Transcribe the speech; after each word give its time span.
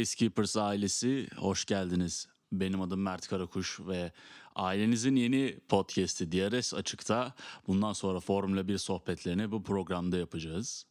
Basekeepers 0.00 0.56
ailesi 0.56 1.28
hoş 1.36 1.64
geldiniz. 1.64 2.28
Benim 2.52 2.80
adım 2.80 3.02
Mert 3.02 3.28
Karakuş 3.28 3.80
ve 3.80 4.12
ailenizin 4.54 5.16
yeni 5.16 5.60
podcast'i 5.68 6.32
DRS 6.32 6.74
Açık'ta 6.74 7.34
bundan 7.66 7.92
sonra 7.92 8.20
Formula 8.20 8.68
1 8.68 8.78
sohbetlerini 8.78 9.50
bu 9.50 9.62
programda 9.62 10.18
yapacağız. 10.18 10.86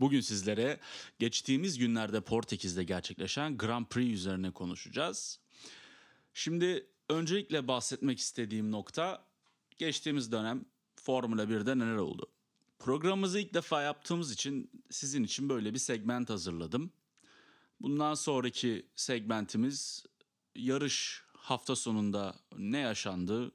Bugün 0.00 0.20
sizlere 0.20 0.80
geçtiğimiz 1.18 1.78
günlerde 1.78 2.20
Portekiz'de 2.20 2.84
gerçekleşen 2.84 3.56
Grand 3.56 3.86
Prix 3.86 4.14
üzerine 4.14 4.50
konuşacağız. 4.50 5.40
Şimdi 6.34 6.86
öncelikle 7.08 7.68
bahsetmek 7.68 8.18
istediğim 8.18 8.70
nokta 8.70 9.24
geçtiğimiz 9.78 10.32
dönem 10.32 10.64
Formula 10.96 11.44
1'de 11.44 11.78
neler 11.78 11.96
oldu? 11.96 12.26
Programımızı 12.78 13.40
ilk 13.40 13.54
defa 13.54 13.82
yaptığımız 13.82 14.32
için 14.32 14.70
sizin 14.90 15.24
için 15.24 15.48
böyle 15.48 15.74
bir 15.74 15.78
segment 15.78 16.30
hazırladım. 16.30 16.92
Bundan 17.80 18.14
sonraki 18.14 18.86
segmentimiz 18.96 20.04
yarış 20.56 21.22
hafta 21.36 21.76
sonunda 21.76 22.34
ne 22.58 22.78
yaşandı, 22.78 23.52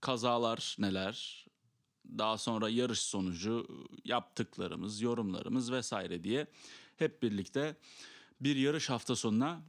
kazalar 0.00 0.76
neler, 0.78 1.46
daha 2.18 2.38
sonra 2.38 2.68
yarış 2.68 2.98
sonucu 2.98 3.86
yaptıklarımız, 4.04 5.00
yorumlarımız 5.00 5.72
vesaire 5.72 6.24
diye 6.24 6.46
hep 6.96 7.22
birlikte 7.22 7.76
bir 8.40 8.56
yarış 8.56 8.90
hafta 8.90 9.16
sonuna 9.16 9.62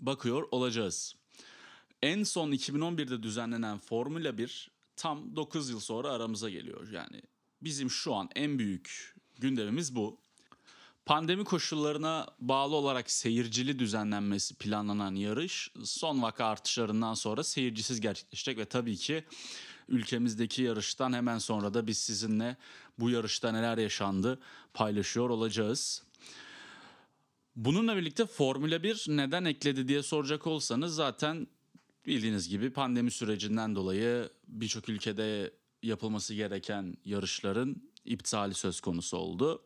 bakıyor 0.00 0.48
olacağız. 0.50 1.16
En 2.02 2.22
son 2.22 2.52
2011'de 2.52 3.22
düzenlenen 3.22 3.78
Formula 3.78 4.38
1 4.38 4.70
tam 4.96 5.36
9 5.36 5.70
yıl 5.70 5.80
sonra 5.80 6.10
aramıza 6.10 6.50
geliyor. 6.50 6.90
Yani 6.90 7.22
bizim 7.62 7.90
şu 7.90 8.14
an 8.14 8.28
en 8.34 8.58
büyük 8.58 9.14
gündemimiz 9.38 9.96
bu. 9.96 10.23
Pandemi 11.06 11.44
koşullarına 11.44 12.26
bağlı 12.40 12.74
olarak 12.74 13.10
seyircili 13.10 13.78
düzenlenmesi 13.78 14.54
planlanan 14.54 15.14
yarış 15.14 15.70
son 15.84 16.22
vaka 16.22 16.44
artışlarından 16.44 17.14
sonra 17.14 17.44
seyircisiz 17.44 18.00
gerçekleşecek 18.00 18.58
ve 18.58 18.64
tabii 18.64 18.96
ki 18.96 19.24
ülkemizdeki 19.88 20.62
yarıştan 20.62 21.12
hemen 21.12 21.38
sonra 21.38 21.74
da 21.74 21.86
biz 21.86 21.98
sizinle 21.98 22.56
bu 22.98 23.10
yarışta 23.10 23.52
neler 23.52 23.78
yaşandı 23.78 24.40
paylaşıyor 24.74 25.30
olacağız. 25.30 26.02
Bununla 27.56 27.96
birlikte 27.96 28.26
Formula 28.26 28.82
1 28.82 29.04
neden 29.08 29.44
ekledi 29.44 29.88
diye 29.88 30.02
soracak 30.02 30.46
olsanız 30.46 30.94
zaten 30.94 31.46
bildiğiniz 32.06 32.48
gibi 32.48 32.70
pandemi 32.70 33.10
sürecinden 33.10 33.74
dolayı 33.74 34.30
birçok 34.48 34.88
ülkede 34.88 35.52
yapılması 35.82 36.34
gereken 36.34 36.96
yarışların 37.04 37.76
iptali 38.04 38.54
söz 38.54 38.80
konusu 38.80 39.16
oldu. 39.16 39.62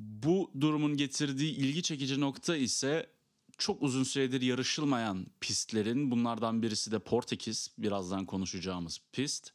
Bu 0.00 0.50
durumun 0.60 0.96
getirdiği 0.96 1.52
ilgi 1.56 1.82
çekici 1.82 2.20
nokta 2.20 2.56
ise 2.56 3.06
çok 3.58 3.82
uzun 3.82 4.02
süredir 4.02 4.42
yarışılmayan 4.42 5.26
pistlerin 5.40 6.10
bunlardan 6.10 6.62
birisi 6.62 6.92
de 6.92 6.98
Portekiz 6.98 7.70
birazdan 7.78 8.26
konuşacağımız 8.26 9.00
pist. 9.12 9.52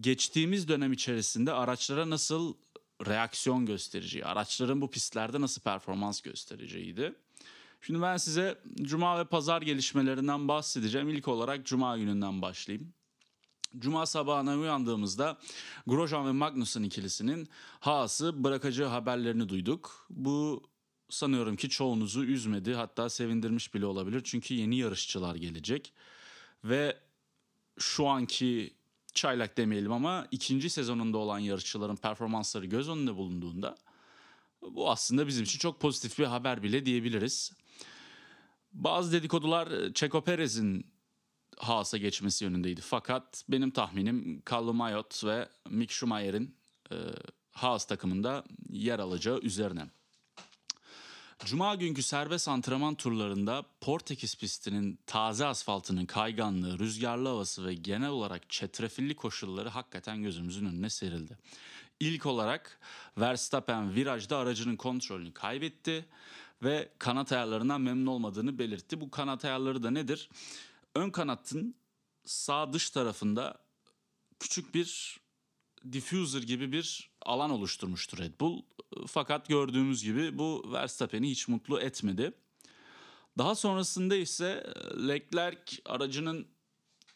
Geçtiğimiz 0.00 0.68
dönem 0.68 0.92
içerisinde 0.92 1.52
araçlara 1.52 2.10
nasıl 2.10 2.54
reaksiyon 3.06 3.66
göstereceği, 3.66 4.24
araçların 4.24 4.80
bu 4.80 4.90
pistlerde 4.90 5.40
nasıl 5.40 5.62
performans 5.62 6.20
göstereceğiydi. 6.20 7.14
Şimdi 7.80 8.02
ben 8.02 8.16
size 8.16 8.58
cuma 8.82 9.18
ve 9.18 9.24
pazar 9.24 9.62
gelişmelerinden 9.62 10.48
bahsedeceğim. 10.48 11.08
İlk 11.08 11.28
olarak 11.28 11.66
cuma 11.66 11.98
gününden 11.98 12.42
başlayayım. 12.42 12.92
Cuma 13.78 14.06
sabahına 14.06 14.56
uyandığımızda 14.56 15.38
Grosjean 15.86 16.26
ve 16.26 16.32
Magnussen 16.32 16.82
ikilisinin 16.82 17.48
Haas'ı 17.80 18.44
bırakacağı 18.44 18.88
haberlerini 18.88 19.48
duyduk. 19.48 20.06
Bu 20.10 20.62
sanıyorum 21.08 21.56
ki 21.56 21.68
çoğunuzu 21.68 22.24
üzmedi 22.24 22.74
hatta 22.74 23.08
sevindirmiş 23.08 23.74
bile 23.74 23.86
olabilir. 23.86 24.20
Çünkü 24.24 24.54
yeni 24.54 24.76
yarışçılar 24.76 25.34
gelecek. 25.34 25.92
Ve 26.64 26.98
şu 27.78 28.06
anki 28.06 28.74
çaylak 29.14 29.56
demeyelim 29.56 29.92
ama 29.92 30.26
ikinci 30.30 30.70
sezonunda 30.70 31.18
olan 31.18 31.38
yarışçıların 31.38 31.96
performansları 31.96 32.66
göz 32.66 32.88
önünde 32.88 33.16
bulunduğunda 33.16 33.76
bu 34.62 34.90
aslında 34.90 35.26
bizim 35.26 35.44
için 35.44 35.58
çok 35.58 35.80
pozitif 35.80 36.18
bir 36.18 36.24
haber 36.24 36.62
bile 36.62 36.86
diyebiliriz. 36.86 37.52
Bazı 38.72 39.12
dedikodular 39.12 39.92
Checo 39.94 40.24
Perez'in 40.24 40.93
Haas'a 41.58 41.96
geçmesi 41.96 42.44
yönündeydi. 42.44 42.80
Fakat 42.80 43.44
benim 43.48 43.70
tahminim 43.70 44.42
Callum 44.50 44.76
Mayotte 44.76 45.26
ve 45.26 45.48
Mick 45.70 45.92
Schumacher'in 45.92 46.56
e, 46.92 46.96
Haas 47.52 47.86
takımında 47.86 48.44
yer 48.70 48.98
alacağı 48.98 49.38
üzerine. 49.38 49.86
Cuma 51.44 51.74
günkü 51.74 52.02
serbest 52.02 52.48
antrenman 52.48 52.94
turlarında 52.94 53.64
Portekiz 53.80 54.36
pistinin 54.36 54.98
taze 55.06 55.46
asfaltının 55.46 56.06
kayganlığı, 56.06 56.78
rüzgarlı 56.78 57.28
havası 57.28 57.66
ve 57.66 57.74
genel 57.74 58.08
olarak 58.08 58.50
çetrefilli 58.50 59.16
koşulları 59.16 59.68
hakikaten 59.68 60.22
gözümüzün 60.22 60.66
önüne 60.66 60.90
serildi. 60.90 61.38
İlk 62.00 62.26
olarak 62.26 62.80
Verstappen 63.18 63.94
virajda 63.94 64.36
aracının 64.36 64.76
kontrolünü 64.76 65.32
kaybetti 65.32 66.06
ve 66.62 66.88
kanat 66.98 67.32
ayarlarından 67.32 67.80
memnun 67.80 68.06
olmadığını 68.06 68.58
belirtti. 68.58 69.00
Bu 69.00 69.10
kanat 69.10 69.44
ayarları 69.44 69.82
da 69.82 69.90
nedir? 69.90 70.28
Ön 70.94 71.10
kanatın 71.10 71.74
sağ 72.24 72.72
dış 72.72 72.90
tarafında 72.90 73.58
küçük 74.40 74.74
bir 74.74 75.20
diffuser 75.92 76.42
gibi 76.42 76.72
bir 76.72 77.10
alan 77.22 77.50
oluşturmuştur 77.50 78.18
Red 78.18 78.40
Bull. 78.40 78.62
Fakat 79.06 79.48
gördüğümüz 79.48 80.02
gibi 80.04 80.38
bu 80.38 80.72
Verstappen'i 80.72 81.30
hiç 81.30 81.48
mutlu 81.48 81.80
etmedi. 81.80 82.32
Daha 83.38 83.54
sonrasında 83.54 84.16
ise 84.16 84.74
Leclerc 85.08 85.82
aracının 85.86 86.46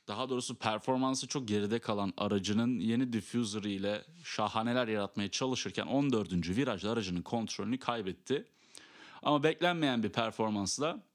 daha 0.09 0.29
doğrusu 0.29 0.55
performansı 0.55 1.29
çok 1.29 1.49
geride 1.49 1.79
kalan 1.79 2.13
aracının 2.17 2.81
yeni 2.81 3.13
diffuser 3.13 3.63
ile 3.63 4.05
şahaneler 4.25 4.89
yaratmaya 4.89 5.31
çalışırken 5.31 5.87
14. 5.87 6.33
virajda 6.33 6.91
aracının 6.91 7.23
kontrolünü 7.23 7.79
kaybetti. 7.79 8.45
Ama 9.23 9.43
beklenmeyen 9.43 10.03
bir 10.03 10.09
performansla 10.09 11.08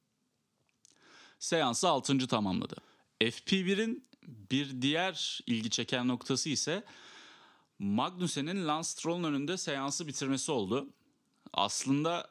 seansı 1.44 1.90
6. 1.90 2.28
tamamladı. 2.28 2.76
FP1'in 3.22 4.08
bir 4.52 4.82
diğer 4.82 5.40
ilgi 5.48 5.70
çeken 5.70 6.08
noktası 6.08 6.50
ise 6.50 6.84
Magnussen'in 7.80 8.68
Lance 8.68 8.88
Stroll'un 8.88 9.24
önünde 9.24 9.58
seansı 9.58 10.08
bitirmesi 10.08 10.52
oldu. 10.52 10.90
Aslında 11.54 12.30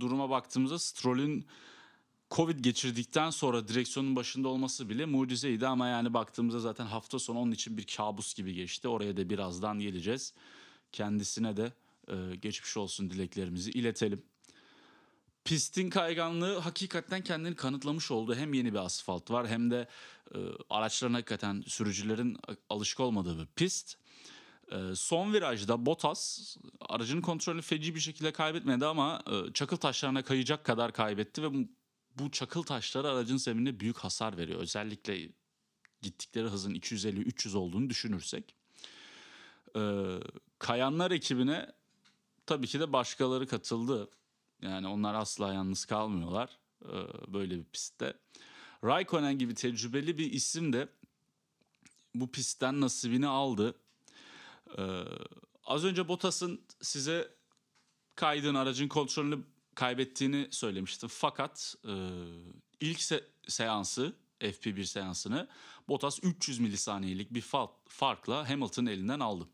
duruma 0.00 0.30
baktığımızda 0.30 0.78
Stroll'ün 0.78 1.46
Covid 2.30 2.60
geçirdikten 2.60 3.30
sonra 3.30 3.68
direksiyonun 3.68 4.16
başında 4.16 4.48
olması 4.48 4.88
bile 4.88 5.06
mucizeydi 5.06 5.66
ama 5.66 5.88
yani 5.88 6.14
baktığımızda 6.14 6.60
zaten 6.60 6.86
hafta 6.86 7.18
sonu 7.18 7.38
onun 7.38 7.52
için 7.52 7.76
bir 7.76 7.86
kabus 7.86 8.34
gibi 8.34 8.54
geçti. 8.54 8.88
Oraya 8.88 9.16
da 9.16 9.30
birazdan 9.30 9.78
geleceğiz. 9.78 10.34
Kendisine 10.92 11.56
de 11.56 11.72
e, 12.08 12.36
geçmiş 12.36 12.76
olsun 12.76 13.10
dileklerimizi 13.10 13.70
iletelim. 13.70 14.22
Pistin 15.48 15.90
kayganlığı 15.90 16.58
hakikaten 16.58 17.22
kendini 17.22 17.56
kanıtlamış 17.56 18.10
oldu. 18.10 18.34
Hem 18.34 18.54
yeni 18.54 18.72
bir 18.72 18.78
asfalt 18.78 19.30
var 19.30 19.48
hem 19.48 19.70
de 19.70 19.88
e, 20.34 20.38
araçların 20.70 21.14
hakikaten 21.14 21.64
sürücülerin 21.66 22.36
alışık 22.70 23.00
olmadığı 23.00 23.38
bir 23.38 23.46
pist. 23.46 23.96
E, 24.72 24.94
son 24.94 25.32
virajda 25.32 25.86
Bottas 25.86 26.56
aracının 26.80 27.20
kontrolünü 27.20 27.62
feci 27.62 27.94
bir 27.94 28.00
şekilde 28.00 28.32
kaybetmedi 28.32 28.86
ama 28.86 29.22
e, 29.26 29.52
çakıl 29.52 29.76
taşlarına 29.76 30.22
kayacak 30.22 30.64
kadar 30.64 30.92
kaybetti 30.92 31.42
ve 31.42 31.66
bu, 32.18 32.30
çakıl 32.30 32.62
taşları 32.62 33.08
aracın 33.08 33.36
zeminine 33.36 33.80
büyük 33.80 33.98
hasar 33.98 34.36
veriyor. 34.36 34.60
Özellikle 34.60 35.28
gittikleri 36.02 36.46
hızın 36.46 36.74
250-300 36.74 37.56
olduğunu 37.56 37.90
düşünürsek. 37.90 38.54
E, 39.76 39.80
kayanlar 40.58 41.10
ekibine 41.10 41.72
tabii 42.46 42.66
ki 42.66 42.80
de 42.80 42.92
başkaları 42.92 43.46
katıldı. 43.46 44.08
Yani 44.62 44.86
onlar 44.86 45.14
asla 45.14 45.54
yalnız 45.54 45.84
kalmıyorlar 45.84 46.58
e, 46.84 46.94
böyle 47.32 47.58
bir 47.58 47.64
pistte. 47.64 48.14
Raikkonen 48.84 49.38
gibi 49.38 49.54
tecrübeli 49.54 50.18
bir 50.18 50.32
isim 50.32 50.72
de 50.72 50.88
bu 52.14 52.30
pistten 52.30 52.80
nasibini 52.80 53.26
aldı. 53.26 53.74
Ee, 54.78 55.02
az 55.64 55.84
önce 55.84 56.08
Bottas'ın 56.08 56.60
size 56.82 57.34
kaydığın 58.14 58.54
aracın 58.54 58.88
kontrolünü 58.88 59.38
kaybettiğini 59.74 60.48
söylemiştim. 60.50 61.08
Fakat 61.12 61.74
e, 61.84 61.92
ilk 62.80 62.98
se- 62.98 63.24
seansı 63.48 64.16
FP1 64.40 64.84
seansını 64.84 65.48
Bottas 65.88 66.18
300 66.22 66.58
milisaniyelik 66.58 67.34
bir 67.34 67.44
farkla 67.88 68.50
Hamilton'ın 68.50 68.86
elinden 68.86 69.20
aldı. 69.20 69.48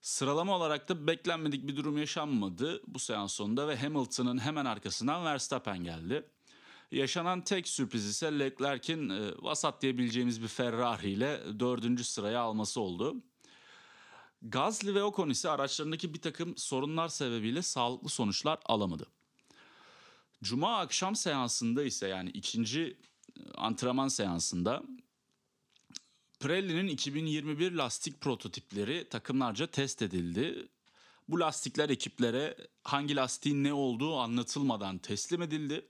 Sıralama 0.00 0.56
olarak 0.56 0.88
da 0.88 1.06
beklenmedik 1.06 1.68
bir 1.68 1.76
durum 1.76 1.98
yaşanmadı 1.98 2.82
bu 2.86 2.98
seans 2.98 3.32
sonunda 3.32 3.68
ve 3.68 3.76
Hamilton'ın 3.76 4.38
hemen 4.38 4.64
arkasından 4.64 5.24
Verstappen 5.24 5.84
geldi. 5.84 6.30
Yaşanan 6.90 7.40
tek 7.40 7.68
sürpriz 7.68 8.06
ise 8.06 8.38
Leclerc'in 8.38 9.08
e, 9.08 9.32
vasat 9.38 9.82
diyebileceğimiz 9.82 10.42
bir 10.42 10.48
Ferrari 10.48 11.10
ile 11.10 11.60
dördüncü 11.60 12.04
sıraya 12.04 12.40
alması 12.40 12.80
oldu. 12.80 13.16
Gasly 14.42 14.94
ve 14.94 15.02
Ocon 15.02 15.28
ise 15.28 15.50
araçlarındaki 15.50 16.14
bir 16.14 16.20
takım 16.20 16.56
sorunlar 16.56 17.08
sebebiyle 17.08 17.62
sağlıklı 17.62 18.08
sonuçlar 18.08 18.58
alamadı. 18.66 19.06
Cuma 20.42 20.78
akşam 20.78 21.16
seansında 21.16 21.84
ise 21.84 22.08
yani 22.08 22.30
ikinci 22.30 22.98
antrenman 23.54 24.08
seansında 24.08 24.82
Pirelli'nin 26.40 26.88
2021 26.88 27.72
lastik 27.72 28.20
prototipleri 28.20 29.08
takımlarca 29.08 29.66
test 29.66 30.02
edildi. 30.02 30.68
Bu 31.28 31.40
lastikler 31.40 31.90
ekiplere 31.90 32.56
hangi 32.82 33.16
lastiğin 33.16 33.64
ne 33.64 33.72
olduğu 33.72 34.16
anlatılmadan 34.16 34.98
teslim 34.98 35.42
edildi. 35.42 35.86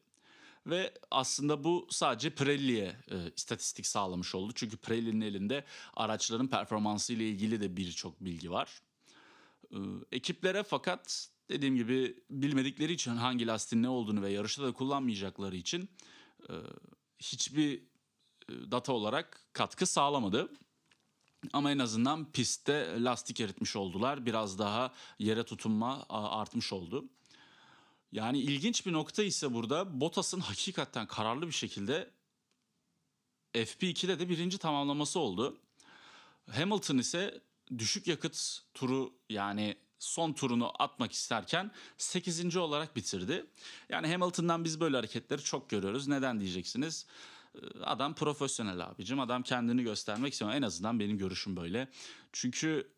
Ve 0.67 0.95
aslında 1.11 1.65
bu 1.65 1.87
sadece 1.91 2.31
Pirelli'ye 2.31 2.97
e, 3.11 3.33
istatistik 3.37 3.87
sağlamış 3.87 4.35
oldu. 4.35 4.53
Çünkü 4.55 4.77
Pirelli'nin 4.77 5.21
elinde 5.21 5.65
araçların 5.95 6.47
performansı 6.47 7.13
ile 7.13 7.29
ilgili 7.29 7.61
de 7.61 7.77
birçok 7.77 8.21
bilgi 8.21 8.51
var. 8.51 8.83
E, 9.73 9.77
ekiplere 10.13 10.63
fakat 10.63 11.29
dediğim 11.51 11.77
gibi 11.77 12.17
bilmedikleri 12.31 12.93
için 12.93 13.17
hangi 13.17 13.47
lastiğin 13.47 13.83
ne 13.83 13.89
olduğunu 13.89 14.23
ve 14.23 14.31
yarışta 14.31 14.63
da 14.63 14.73
kullanmayacakları 14.73 15.57
için 15.57 15.89
e, 16.49 16.55
hiçbir 17.19 17.83
data 18.49 18.93
olarak 18.93 19.41
katkı 19.53 19.87
sağlamadı. 19.87 20.49
Ama 21.53 21.71
en 21.71 21.79
azından 21.79 22.33
pistte 22.33 23.05
lastik 23.05 23.41
eritmiş 23.41 23.77
oldular. 23.77 24.27
Biraz 24.27 24.59
daha 24.59 24.93
yere 25.19 25.45
tutunma 25.45 26.07
artmış 26.09 26.73
oldu. 26.73 27.05
Yani 28.13 28.39
ilginç 28.39 28.87
bir 28.87 28.93
nokta 28.93 29.23
ise 29.23 29.55
burada 29.55 30.01
Bottas'ın 30.01 30.41
hakikaten 30.41 31.07
kararlı 31.07 31.47
bir 31.47 31.53
şekilde 31.53 32.11
FP2'de 33.55 34.19
de 34.19 34.29
birinci 34.29 34.59
tamamlaması 34.59 35.19
oldu. 35.19 35.57
Hamilton 36.51 36.99
ise 36.99 37.41
düşük 37.79 38.07
yakıt 38.07 38.61
turu 38.75 39.13
yani 39.29 39.77
son 39.99 40.33
turunu 40.33 40.73
atmak 40.79 41.13
isterken 41.13 41.71
8. 41.99 42.57
olarak 42.57 42.97
bitirdi. 42.97 43.47
Yani 43.89 44.13
Hamilton'dan 44.13 44.65
biz 44.65 44.81
böyle 44.81 44.97
hareketleri 44.97 45.43
çok 45.43 45.71
görüyoruz. 45.71 46.09
Neden 46.09 46.41
diyeceksiniz? 46.41 47.07
Ee, 47.57 47.81
adam 47.85 48.15
profesyonel 48.15 48.81
abicim. 48.81 49.21
Adam 49.21 49.43
kendini 49.43 49.83
göstermek 49.83 50.33
istiyor. 50.33 50.51
En 50.51 50.63
azından 50.63 51.01
benim 51.01 51.19
görüşüm 51.19 51.57
böyle. 51.57 51.89
Çünkü 52.33 52.97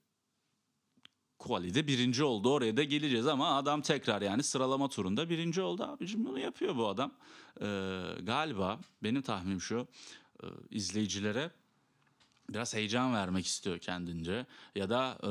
Quali'de 1.38 1.86
birinci 1.86 2.24
oldu. 2.24 2.52
Oraya 2.52 2.76
da 2.76 2.82
geleceğiz 2.84 3.26
ama 3.26 3.56
adam 3.56 3.82
tekrar 3.82 4.22
yani 4.22 4.42
sıralama 4.42 4.88
turunda 4.88 5.30
birinci 5.30 5.60
oldu. 5.60 5.82
Abicim 5.82 6.24
bunu 6.24 6.38
yapıyor 6.38 6.76
bu 6.76 6.88
adam. 6.88 7.12
Ee, 7.60 8.00
galiba 8.22 8.80
benim 9.02 9.22
tahminim 9.22 9.60
şu. 9.60 9.88
E, 10.42 10.46
izleyicilere 10.70 11.50
biraz 12.50 12.74
heyecan 12.74 13.14
vermek 13.14 13.46
istiyor 13.46 13.78
kendince. 13.78 14.46
Ya 14.74 14.90
da 14.90 15.18
e, 15.22 15.28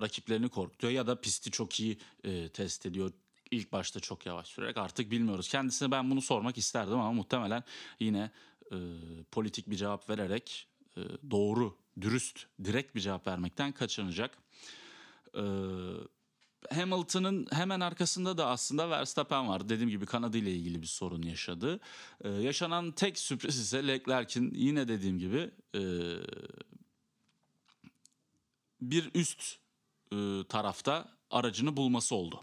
rakiplerini 0.00 0.48
korkutuyor 0.48 0.92
ya 0.92 1.06
da 1.06 1.20
pisti 1.20 1.50
çok 1.50 1.80
iyi 1.80 1.98
e, 2.24 2.48
test 2.48 2.86
ediyor 2.86 3.12
ilk 3.50 3.72
başta 3.72 4.00
çok 4.00 4.26
yavaş 4.26 4.46
sürerek 4.46 4.76
artık 4.76 5.10
bilmiyoruz. 5.10 5.48
Kendisine 5.48 5.90
ben 5.90 6.10
bunu 6.10 6.22
sormak 6.22 6.58
isterdim 6.58 6.94
ama 6.94 7.12
muhtemelen 7.12 7.64
yine 8.00 8.30
e, 8.72 8.78
politik 9.30 9.70
bir 9.70 9.76
cevap 9.76 10.10
vererek 10.10 10.68
e, 10.96 11.00
doğru, 11.30 11.76
dürüst, 12.00 12.46
direkt 12.64 12.94
bir 12.94 13.00
cevap 13.00 13.26
vermekten 13.26 13.72
kaçınacak. 13.72 14.38
E, 15.34 15.42
Hamilton'ın 16.74 17.46
hemen 17.50 17.80
arkasında 17.80 18.38
da 18.38 18.46
aslında 18.46 18.90
Verstappen 18.90 19.48
var. 19.48 19.68
Dediğim 19.68 19.90
gibi 19.90 20.06
kanadı 20.06 20.38
ile 20.38 20.52
ilgili 20.52 20.82
bir 20.82 20.86
sorun 20.86 21.22
yaşadı. 21.22 21.80
Ee, 22.24 22.28
yaşanan 22.28 22.92
tek 22.92 23.18
sürpriz 23.18 23.58
ise 23.58 23.86
Leclerc'in 23.86 24.54
yine 24.54 24.88
dediğim 24.88 25.18
gibi 25.18 25.50
e, 25.74 25.82
bir 28.80 29.10
üst 29.14 29.56
e, 30.12 30.16
tarafta 30.48 31.08
aracını 31.30 31.76
bulması 31.76 32.14
oldu. 32.14 32.40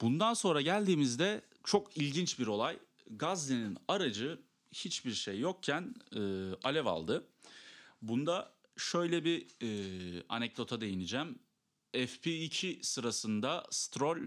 Bundan 0.00 0.34
sonra 0.34 0.60
geldiğimizde 0.60 1.42
çok 1.64 1.96
ilginç 1.96 2.38
bir 2.38 2.46
olay. 2.46 2.78
Gazze'nin 3.10 3.78
aracı 3.88 4.38
hiçbir 4.74 5.12
şey 5.12 5.38
yokken 5.38 5.94
e, 6.16 6.20
alev 6.62 6.86
aldı. 6.86 7.26
Bunda 8.02 8.54
şöyle 8.76 9.24
bir 9.24 9.46
e, 9.62 10.22
anekdota 10.28 10.80
değineceğim. 10.80 11.38
FP2 11.94 12.82
sırasında 12.82 13.66
Stroll 13.70 14.18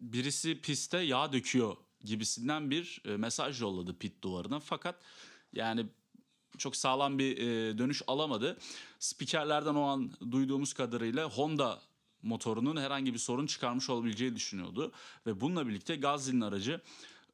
birisi 0.00 0.60
piste 0.60 0.98
yağ 0.98 1.32
döküyor 1.32 1.76
gibisinden 2.04 2.70
bir 2.70 3.02
e, 3.04 3.16
mesaj 3.16 3.60
yolladı 3.60 3.98
pit 3.98 4.22
duvarına. 4.22 4.60
Fakat 4.60 5.02
yani 5.52 5.86
çok 6.58 6.76
sağlam 6.76 7.18
bir 7.18 7.38
e, 7.38 7.78
dönüş 7.78 8.02
alamadı. 8.06 8.58
Spikerlerden 8.98 9.74
o 9.74 9.82
an 9.82 10.12
duyduğumuz 10.30 10.72
kadarıyla 10.72 11.30
Honda 11.30 11.82
motorunun 12.22 12.76
herhangi 12.76 13.14
bir 13.14 13.18
sorun 13.18 13.46
çıkarmış 13.46 13.90
olabileceği 13.90 14.36
düşünüyordu. 14.36 14.92
Ve 15.26 15.40
bununla 15.40 15.68
birlikte 15.68 15.96
Gazli'nin 15.96 16.40
aracı 16.40 16.80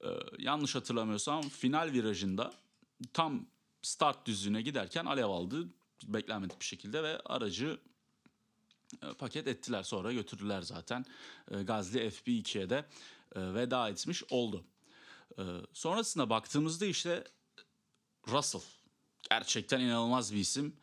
e, 0.05 0.09
yanlış 0.39 0.75
hatırlamıyorsam 0.75 1.43
final 1.43 1.93
virajında 1.93 2.55
tam 3.13 3.47
start 3.83 4.27
düzlüğüne 4.27 4.63
giderken 4.63 5.05
alev 5.05 5.27
aldı 5.27 5.69
beklenmedik 6.07 6.61
bir 6.61 6.65
şekilde 6.65 7.03
ve 7.03 7.21
aracı 7.25 7.79
e, 9.03 9.13
paket 9.13 9.49
ettiler 9.49 9.83
sonra 9.83 10.13
götürdüler 10.13 10.63
zaten. 10.63 11.05
E, 11.51 11.63
Gazli 11.63 11.99
FB2'ye 11.99 12.71
de 12.71 12.85
e, 13.37 13.55
veda 13.55 13.89
etmiş 13.89 14.23
oldu. 14.31 14.65
Sonrasında 15.73 16.31
baktığımızda 16.31 16.87
işte 16.87 17.25
Russell 18.29 18.61
gerçekten 19.31 19.81
inanılmaz 19.81 20.35
bir 20.35 20.39
isim. 20.39 20.77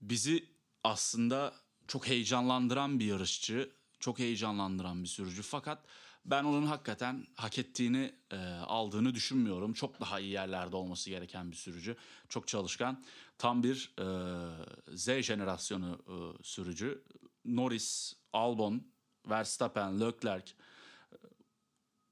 Bizi 0.00 0.44
aslında 0.84 1.54
çok 1.88 2.08
heyecanlandıran 2.08 3.00
bir 3.00 3.04
yarışçı, 3.04 3.70
çok 4.00 4.18
heyecanlandıran 4.18 5.02
bir 5.02 5.08
sürücü. 5.08 5.42
Fakat 5.42 5.78
ben 6.24 6.44
onun 6.44 6.66
hakikaten 6.66 7.26
hak 7.34 7.58
ettiğini 7.58 8.14
e, 8.30 8.36
aldığını 8.66 9.14
düşünmüyorum. 9.14 9.72
Çok 9.72 10.00
daha 10.00 10.20
iyi 10.20 10.30
yerlerde 10.30 10.76
olması 10.76 11.10
gereken 11.10 11.50
bir 11.50 11.56
sürücü. 11.56 11.96
Çok 12.28 12.48
çalışkan. 12.48 13.04
Tam 13.38 13.62
bir 13.62 13.94
e, 13.98 14.96
Z 14.96 15.22
jenerasyonu 15.22 15.98
e, 16.08 16.42
sürücü. 16.42 17.04
Norris, 17.44 18.14
Albon, 18.32 18.82
Verstappen, 19.28 20.00
Leclerc 20.00 20.52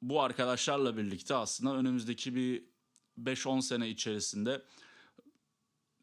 bu 0.03 0.23
arkadaşlarla 0.23 0.97
birlikte 0.97 1.35
aslında 1.35 1.77
önümüzdeki 1.77 2.35
bir 2.35 2.65
5-10 3.23 3.63
sene 3.63 3.89
içerisinde 3.89 4.63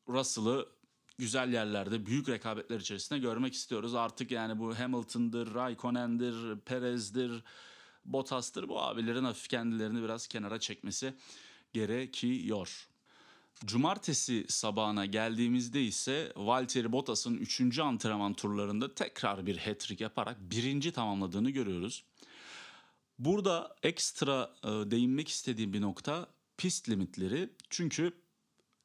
Russell'ı 0.09 0.69
güzel 1.17 1.53
yerlerde, 1.53 2.05
büyük 2.05 2.29
rekabetler 2.29 2.79
içerisinde 2.79 3.19
görmek 3.19 3.53
istiyoruz. 3.53 3.95
Artık 3.95 4.31
yani 4.31 4.59
bu 4.59 4.79
Hamilton'dır, 4.79 5.53
Raikkonen'dir, 5.53 6.59
Perez'dir, 6.59 7.43
Bottas'tır. 8.05 8.69
Bu 8.69 8.81
abilerin 8.81 9.23
hafif 9.23 9.47
kendilerini 9.47 10.03
biraz 10.03 10.27
kenara 10.27 10.59
çekmesi 10.59 11.13
gerekiyor. 11.73 12.87
Cumartesi 13.65 14.45
sabahına 14.49 15.05
geldiğimizde 15.05 15.83
ise 15.83 16.33
Valtteri 16.35 16.91
Bottas'ın 16.91 17.37
3. 17.37 17.79
antrenman 17.79 18.33
turlarında 18.33 18.95
tekrar 18.95 19.45
bir 19.45 19.57
hat-trick 19.57 20.03
yaparak 20.03 20.37
birinci 20.41 20.91
tamamladığını 20.91 21.49
görüyoruz. 21.49 22.03
Burada 23.19 23.75
ekstra 23.83 24.55
e, 24.63 24.67
değinmek 24.67 25.27
istediğim 25.27 25.73
bir 25.73 25.81
nokta 25.81 26.27
pist 26.57 26.89
limitleri. 26.89 27.49
Çünkü 27.69 28.13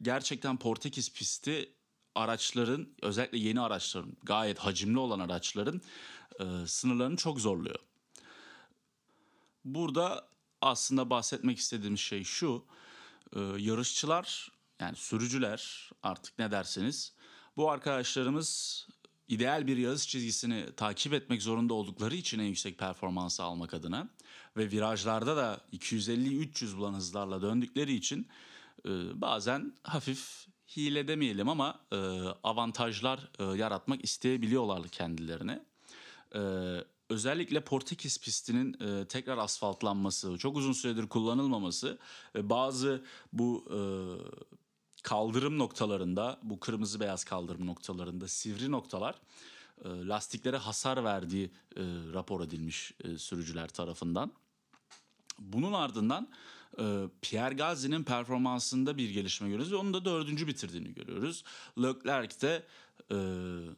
gerçekten 0.03 0.57
Portekiz 0.57 1.13
pisti 1.13 1.73
araçların 2.15 2.89
özellikle 3.03 3.39
yeni 3.39 3.61
araçların 3.61 4.17
gayet 4.23 4.59
hacimli 4.59 4.99
olan 4.99 5.21
araçların 5.21 5.81
e, 6.41 6.45
sınırlarını 6.67 7.17
çok 7.17 7.41
zorluyor. 7.41 7.88
Burada 9.75 10.29
aslında 10.61 11.11
bahsetmek 11.11 11.59
istediğim 11.59 11.99
şey 11.99 12.25
şu. 12.25 12.65
E, 13.37 13.41
yarışçılar 13.41 14.53
yani 14.81 14.97
sürücüler 14.97 15.91
artık 16.03 16.39
ne 16.39 16.51
derseniz 16.51 17.13
bu 17.57 17.71
arkadaşlarımız 17.71 18.87
ideal 19.29 19.67
bir 19.67 19.77
yarış 19.77 20.09
çizgisini 20.09 20.67
takip 20.77 21.13
etmek 21.13 21.43
zorunda 21.43 21.75
oldukları 21.75 22.15
için 22.15 22.39
en 22.39 22.45
yüksek 22.45 22.79
performansı 22.79 23.43
almak 23.43 23.75
adına 23.75 24.09
ve 24.57 24.71
virajlarda 24.71 25.37
da 25.37 25.61
250-300 25.73 26.77
bulan 26.77 26.95
hızlarla 26.95 27.43
döndükleri 27.43 27.95
için 27.95 28.29
e, 28.85 28.91
bazen 29.21 29.73
hafif 29.83 30.47
hile 30.77 31.09
demeyelim 31.09 31.49
ama 31.49 31.81
e, 31.93 31.97
avantajlar 32.43 33.31
yaratmak 33.57 34.05
isteyebiliyorlar 34.05 34.89
kendilerine. 34.89 35.65
E, 37.11 37.15
özellikle 37.15 37.61
Portekiz 37.61 38.19
pistinin 38.19 38.77
e, 38.81 39.05
tekrar 39.05 39.38
asfaltlanması, 39.38 40.38
çok 40.38 40.57
uzun 40.57 40.73
süredir 40.73 41.09
kullanılmaması 41.09 41.99
ve 42.35 42.50
bazı 42.50 43.05
bu 43.33 43.65
e, 43.71 43.79
kaldırım 45.03 45.59
noktalarında, 45.59 46.41
bu 46.43 46.61
kırmızı 46.61 47.00
beyaz 47.00 47.25
kaldırım 47.25 47.67
noktalarında 47.67 48.29
sivri 48.29 48.71
noktalar 48.71 49.15
e, 49.85 49.88
lastiklere 49.88 50.57
hasar 50.57 51.05
verdiği 51.05 51.50
e, 51.77 51.83
rapor 52.12 52.41
edilmiş 52.41 52.93
e, 53.05 53.19
sürücüler 53.19 53.69
tarafından. 53.69 54.33
Bunun 55.38 55.73
ardından 55.73 56.25
e, 56.25 56.58
Pierre 57.23 57.55
Gasly'nin 57.55 58.05
performansında 58.05 58.97
bir 58.97 59.11
gelişme 59.11 59.49
görüyoruz 59.49 59.73
ve 59.73 59.77
onun 59.77 59.95
da 59.95 60.05
dördüncü 60.05 60.47
bitirdiğini 60.47 60.95
görüyoruz. 60.95 61.45
Leclerc 61.79 62.41
de 62.41 62.67
e, 63.11 63.17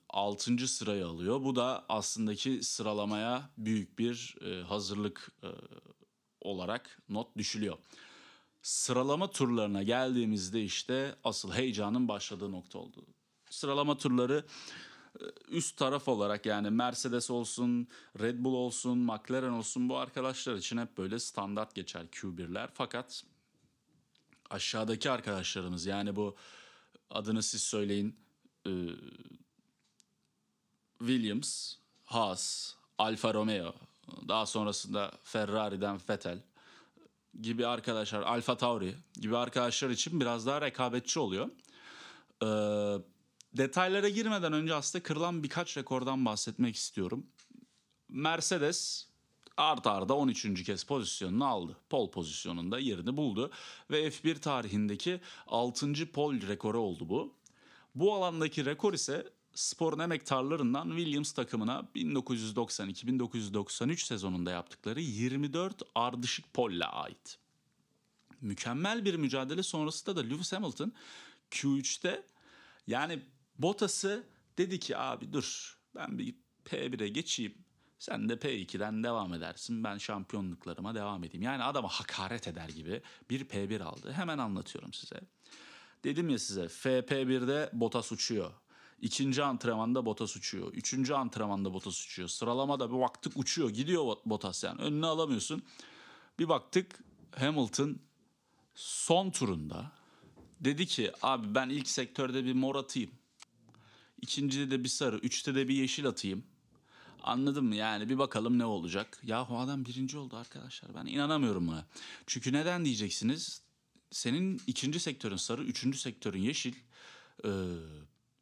6. 0.09 0.69
sırayı 0.69 1.07
alıyor. 1.07 1.45
Bu 1.45 1.57
da 1.57 1.85
aslındaki 1.89 2.63
sıralamaya 2.63 3.51
büyük 3.59 3.99
bir 3.99 4.37
e, 4.45 4.63
hazırlık 4.63 5.33
e, 5.43 5.49
olarak 6.41 7.03
not 7.09 7.37
düşülüyor. 7.37 7.79
Sıralama 8.63 9.31
turlarına 9.31 9.83
geldiğimizde 9.83 10.63
işte 10.63 11.17
asıl 11.25 11.53
heyecanın 11.53 12.09
başladığı 12.09 12.53
nokta 12.53 12.79
oldu. 12.79 13.07
Sıralama 13.51 13.99
turları 13.99 14.45
üst 15.49 15.77
taraf 15.77 16.09
olarak 16.09 16.47
yani 16.47 16.71
Mercedes 16.71 17.31
olsun, 17.31 17.89
Red 18.21 18.45
Bull 18.45 18.55
olsun, 18.55 18.99
McLaren 18.99 19.53
olsun 19.53 19.89
bu 19.89 19.97
arkadaşlar 19.97 20.55
için 20.55 20.79
hep 20.79 20.99
böyle 20.99 21.19
standart 21.19 21.75
geçer 21.75 22.07
Q1'ler. 22.13 22.69
Fakat 22.75 23.25
aşağıdaki 24.51 25.11
arkadaşlarımız 25.11 25.87
yani 25.87 26.17
bu 26.17 26.37
adını 27.11 27.43
siz 27.43 27.63
söyleyin 27.63 28.17
e, 28.67 28.73
Williams, 30.99 31.75
Haas, 32.05 32.75
Alfa 32.99 33.35
Romeo, 33.35 33.75
daha 34.29 34.47
sonrasında 34.47 35.13
Ferrari'den 35.23 36.01
Vettel 36.09 36.43
gibi 37.41 37.67
arkadaşlar, 37.67 38.23
Alfa 38.23 38.57
Tauri 38.57 38.95
gibi 39.21 39.37
arkadaşlar 39.37 39.91
için 39.91 40.21
biraz 40.21 40.47
daha 40.47 40.61
rekabetçi 40.61 41.21
oluyor. 41.21 41.51
Ee, 42.43 43.03
detaylara 43.57 44.09
girmeden 44.09 44.53
önce 44.53 44.75
aslında 44.75 45.03
kırılan 45.03 45.43
birkaç 45.43 45.77
rekordan 45.77 46.25
bahsetmek 46.25 46.77
istiyorum. 46.77 47.27
Mercedes 48.09 49.07
art 49.57 49.87
arda 49.87 50.17
13. 50.17 50.65
kez 50.65 50.85
pozisyonunu 50.85 51.45
aldı. 51.45 51.77
Pol 51.91 52.11
pozisyonunda 52.11 52.79
yerini 52.79 53.17
buldu 53.17 53.51
ve 53.91 54.09
F1 54.09 54.41
tarihindeki 54.41 55.21
6. 55.47 55.93
pol 56.13 56.35
rekoru 56.35 56.81
oldu 56.81 57.09
bu. 57.09 57.35
Bu 57.95 58.15
alandaki 58.15 58.65
rekor 58.65 58.95
ise 58.95 59.33
sporun 59.55 59.99
emektarlarından 59.99 60.89
Williams 60.89 61.33
takımına 61.33 61.89
1992-1993 61.97 64.07
sezonunda 64.07 64.51
yaptıkları 64.51 65.01
24 65.01 65.83
ardışık 65.95 66.55
polle 66.55 66.85
ait. 66.85 67.39
Mükemmel 68.41 69.05
bir 69.05 69.15
mücadele 69.15 69.63
sonrasında 69.63 70.17
da 70.17 70.21
Lewis 70.21 70.53
Hamilton 70.53 70.93
Q3'te 71.51 72.23
yani 72.87 73.23
Bottas'ı 73.63 74.27
dedi 74.59 74.79
ki 74.79 74.97
abi 74.97 75.33
dur 75.33 75.79
ben 75.95 76.19
bir 76.19 76.35
P1'e 76.65 77.09
geçeyim. 77.09 77.55
Sen 77.99 78.29
de 78.29 78.35
P2'den 78.35 79.05
devam 79.05 79.35
edersin. 79.35 79.85
Ben 79.85 79.99
şampiyonluklarıma 79.99 80.95
devam 80.95 81.25
edeyim. 81.25 81.43
Yani 81.43 81.63
adama 81.63 81.89
hakaret 81.89 82.49
eder 82.49 82.69
gibi 82.69 83.03
bir 83.31 83.45
P1 83.45 83.83
aldı. 83.83 84.13
Hemen 84.13 84.39
anlatıyorum 84.39 84.93
size. 84.93 85.21
Dedim 86.05 86.29
ya 86.29 86.39
size 86.39 86.65
FP1'de 86.65 87.71
Bottas 87.73 88.13
uçuyor. 88.13 88.51
İkinci 89.01 89.43
antrenmanda 89.43 90.07
Bottas 90.07 90.37
uçuyor. 90.37 90.73
Üçüncü 90.73 91.15
antrenmanda 91.15 91.75
Bottas 91.75 92.05
uçuyor. 92.05 92.29
Sıralamada 92.29 92.93
bir 92.93 92.99
baktık 93.01 93.33
uçuyor. 93.37 93.71
Gidiyor 93.71 94.17
Bottas 94.27 94.65
yani. 94.65 94.83
Önüne 94.83 95.07
alamıyorsun. 95.07 95.63
Bir 96.39 96.49
baktık 96.49 97.01
Hamilton 97.39 97.99
son 98.75 99.31
turunda 99.31 99.93
dedi 100.61 100.87
ki 100.87 101.13
abi 101.23 101.55
ben 101.55 101.69
ilk 101.69 101.89
sektörde 101.89 102.45
bir 102.45 102.53
mor 102.53 102.77
atayım. 102.77 103.11
İkincide 104.23 104.71
de 104.71 104.85
bir 104.85 104.89
sarı. 104.89 105.17
Üçte 105.17 105.55
de 105.55 105.69
bir 105.69 105.75
yeşil 105.75 106.07
atayım. 106.07 106.45
Anladın 107.23 107.65
mı 107.65 107.77
yani 107.77 108.09
bir 108.09 108.19
bakalım 108.19 108.59
ne 108.59 108.65
olacak. 108.65 109.21
Ya 109.27 109.43
o 109.51 109.59
adam 109.59 109.85
birinci 109.85 110.19
oldu 110.19 110.37
arkadaşlar 110.37 110.95
ben 110.95 111.07
inanamıyorum 111.07 111.67
buna. 111.67 111.87
Çünkü 112.27 112.53
neden 112.53 112.85
diyeceksiniz? 112.85 113.63
Senin 114.11 114.61
ikinci 114.67 115.01
sektörün 115.01 115.37
sarı, 115.37 115.65
üçüncü 115.65 115.99
sektörün 115.99 116.43
yeşil. 116.43 116.75
Ee, 117.45 117.49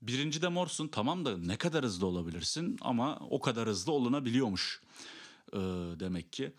birinci 0.02 0.42
de 0.42 0.48
morsun 0.48 0.88
tamam 0.88 1.24
da 1.24 1.38
ne 1.38 1.56
kadar 1.56 1.84
hızlı 1.84 2.06
olabilirsin 2.06 2.76
ama 2.80 3.16
o 3.30 3.40
kadar 3.40 3.68
hızlı 3.68 3.92
olunabiliyormuş 3.92 4.82
ee, 5.52 5.58
demek 6.00 6.32
ki. 6.32 6.52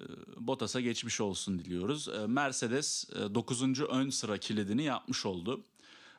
Ee, 0.00 0.04
Bottas'a 0.36 0.80
geçmiş 0.80 1.20
olsun 1.20 1.58
diliyoruz. 1.58 2.08
Ee, 2.08 2.26
Mercedes 2.26 3.08
9. 3.34 3.80
ön 3.80 4.10
sıra 4.10 4.38
kilidini 4.38 4.82
yapmış 4.84 5.26
oldu. 5.26 5.64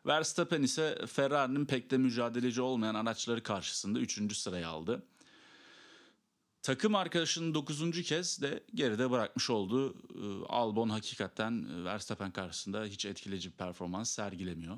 Verstappen 0.07 0.63
ise 0.63 1.05
Ferrari'nin 1.07 1.65
pek 1.65 1.91
de 1.91 1.97
mücadeleci 1.97 2.61
olmayan 2.61 2.95
araçları 2.95 3.43
karşısında 3.43 3.99
3. 3.99 4.37
sırayı 4.37 4.67
aldı. 4.67 5.03
Takım 6.61 6.95
arkadaşının 6.95 7.53
9. 7.53 8.03
kez 8.03 8.41
de 8.41 8.63
geride 8.73 9.11
bırakmış 9.11 9.49
oldu. 9.49 9.95
Ee, 10.15 10.45
Albon 10.45 10.89
hakikaten 10.89 11.85
Verstappen 11.85 12.31
karşısında 12.31 12.85
hiç 12.85 13.05
etkileyici 13.05 13.51
bir 13.51 13.57
performans 13.57 14.09
sergilemiyor. 14.09 14.77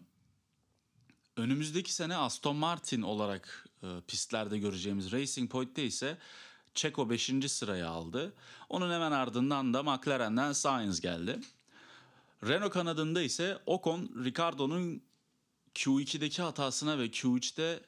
Önümüzdeki 1.38 1.94
sene 1.94 2.16
Aston 2.16 2.56
Martin 2.56 3.02
olarak 3.02 3.68
e, 3.84 3.88
pistlerde 4.08 4.58
göreceğimiz 4.58 5.12
Racing 5.12 5.52
Point'te 5.52 5.84
ise 5.84 6.18
Checo 6.76 7.10
5. 7.10 7.32
sırayı 7.48 7.88
aldı. 7.88 8.34
Onun 8.70 8.92
hemen 8.92 9.12
ardından 9.12 9.74
da 9.74 9.84
McLaren'den 9.84 10.54
Sainz 10.54 11.02
geldi. 11.02 11.40
Renault 12.44 12.74
kanadında 12.74 13.22
ise 13.22 13.58
Ocon, 13.66 14.12
Ricardo'nun 14.24 15.09
Q2'deki 15.76 16.42
hatasına 16.42 17.00
ve 17.00 17.06
Q3'te 17.06 17.80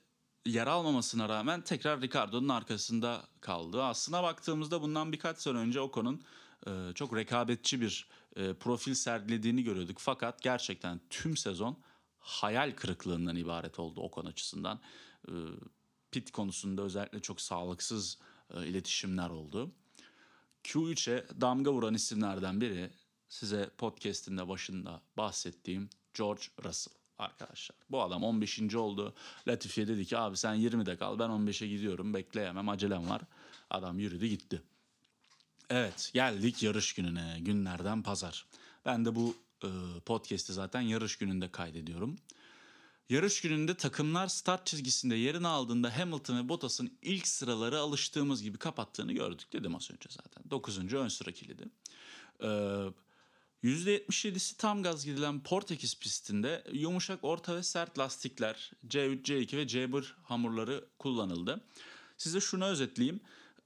yer 0.45 0.67
almamasına 0.67 1.29
rağmen 1.29 1.61
tekrar 1.61 2.01
Ricardo'nun 2.01 2.49
arkasında 2.49 3.23
kaldı. 3.41 3.83
Aslına 3.83 4.23
baktığımızda 4.23 4.81
bundan 4.81 5.11
birkaç 5.11 5.37
sene 5.37 5.57
önce 5.57 5.81
Ocon'un 5.81 6.21
e, 6.67 6.93
çok 6.95 7.15
rekabetçi 7.15 7.81
bir 7.81 8.07
e, 8.35 8.53
profil 8.53 8.93
sergilediğini 8.93 9.63
görüyorduk. 9.63 9.97
Fakat 9.99 10.41
gerçekten 10.41 11.01
tüm 11.09 11.37
sezon 11.37 11.77
hayal 12.19 12.71
kırıklığından 12.75 13.35
ibaret 13.35 13.79
oldu 13.79 14.01
Ocon 14.01 14.25
açısından. 14.25 14.79
E, 15.27 15.33
pit 16.11 16.31
konusunda 16.31 16.81
özellikle 16.81 17.19
çok 17.19 17.41
sağlıksız 17.41 18.17
e, 18.53 18.67
iletişimler 18.67 19.29
oldu. 19.29 19.71
Q3'e 20.63 21.41
damga 21.41 21.73
vuran 21.73 21.93
isimlerden 21.93 22.61
biri 22.61 22.89
size 23.29 23.69
podcast'in 23.77 24.37
de 24.37 24.47
başında 24.47 25.01
bahsettiğim 25.17 25.89
George 26.13 26.43
Russell 26.63 27.00
arkadaşlar. 27.21 27.77
Bu 27.89 28.01
adam 28.01 28.23
15. 28.23 28.75
oldu. 28.75 29.13
Latifi'ye 29.47 29.87
dedi 29.87 30.05
ki 30.05 30.17
abi 30.17 30.37
sen 30.37 30.55
20'de 30.55 30.97
kal 30.97 31.19
ben 31.19 31.29
15'e 31.29 31.67
gidiyorum 31.67 32.13
bekleyemem 32.13 32.69
acelem 32.69 33.09
var. 33.09 33.21
Adam 33.69 33.99
yürüdü 33.99 34.27
gitti. 34.27 34.61
Evet 35.69 36.11
geldik 36.13 36.63
yarış 36.63 36.93
gününe 36.93 37.37
günlerden 37.39 38.03
pazar. 38.03 38.45
Ben 38.85 39.05
de 39.05 39.15
bu 39.15 39.35
e, 39.63 39.69
podcast'i 40.05 40.53
zaten 40.53 40.81
yarış 40.81 41.17
gününde 41.17 41.51
kaydediyorum. 41.51 42.15
Yarış 43.09 43.41
gününde 43.41 43.75
takımlar 43.75 44.27
start 44.27 44.65
çizgisinde 44.65 45.15
yerini 45.15 45.47
aldığında 45.47 45.97
Hamilton 45.97 46.37
ve 46.37 46.49
Bottas'ın 46.49 46.97
ilk 47.01 47.27
sıraları 47.27 47.79
alıştığımız 47.79 48.43
gibi 48.43 48.57
kapattığını 48.57 49.13
gördük 49.13 49.53
dedim 49.53 49.75
az 49.75 49.91
önce 49.91 50.09
zaten. 50.09 50.43
9. 50.49 50.93
ön 50.93 51.07
sıra 51.07 51.31
kilidi. 51.31 51.63
Ee, 52.43 52.47
%77'si 53.63 54.57
tam 54.57 54.83
gaz 54.83 55.05
gidilen 55.05 55.39
Portekiz 55.43 55.99
pistinde 55.99 56.63
yumuşak 56.71 57.23
orta 57.23 57.55
ve 57.55 57.63
sert 57.63 57.99
lastikler 57.99 58.71
C3, 58.87 59.23
C2 59.23 59.57
ve 59.57 59.63
C1 59.63 60.05
hamurları 60.23 60.85
kullanıldı. 60.99 61.61
Size 62.17 62.39
şunu 62.39 62.65
özetleyeyim. 62.65 63.19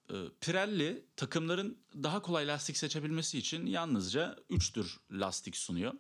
Ee, 0.09 0.13
Pirelli 0.41 1.05
takımların 1.15 1.77
daha 2.03 2.21
kolay 2.21 2.47
lastik 2.47 2.77
seçebilmesi 2.77 3.37
için 3.37 3.65
yalnızca 3.65 4.35
3 4.49 4.73
tür 4.73 4.97
lastik 5.11 5.57
sunuyor. 5.57 5.93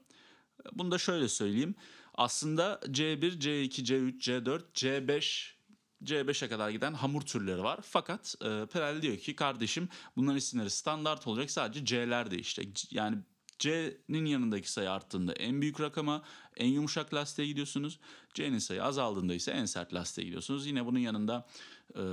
Bunu 0.73 0.91
da 0.91 0.97
şöyle 0.97 1.27
söyleyeyim. 1.27 1.75
Aslında 2.13 2.79
C1, 2.83 3.39
C2, 3.39 3.69
C3, 3.69 4.19
C4, 4.19 4.61
C5 4.73 5.55
C5'e 6.03 6.49
kadar 6.49 6.69
giden 6.69 6.93
hamur 6.93 7.21
türleri 7.21 7.63
var. 7.63 7.79
Fakat 7.83 8.35
e, 8.41 8.65
Pirelli 8.65 9.01
diyor 9.01 9.17
ki 9.17 9.35
kardeşim 9.35 9.89
bunların 10.15 10.37
isimleri 10.37 10.69
standart 10.69 11.27
olacak 11.27 11.51
sadece 11.51 11.85
C'ler 11.85 12.31
değişecek. 12.31 12.87
Yani 12.91 13.17
C'nin 13.59 14.25
yanındaki 14.25 14.71
sayı 14.71 14.91
arttığında 14.91 15.33
en 15.33 15.61
büyük 15.61 15.81
rakama 15.81 16.23
en 16.57 16.67
yumuşak 16.67 17.13
lastiğe 17.13 17.47
gidiyorsunuz. 17.47 17.99
C'nin 18.33 18.59
sayı 18.59 18.83
azaldığında 18.83 19.33
ise 19.33 19.51
en 19.51 19.65
sert 19.65 19.93
lastiğe 19.93 20.25
gidiyorsunuz. 20.25 20.67
Yine 20.67 20.85
bunun 20.85 20.99
yanında 20.99 21.47
e, 21.95 22.03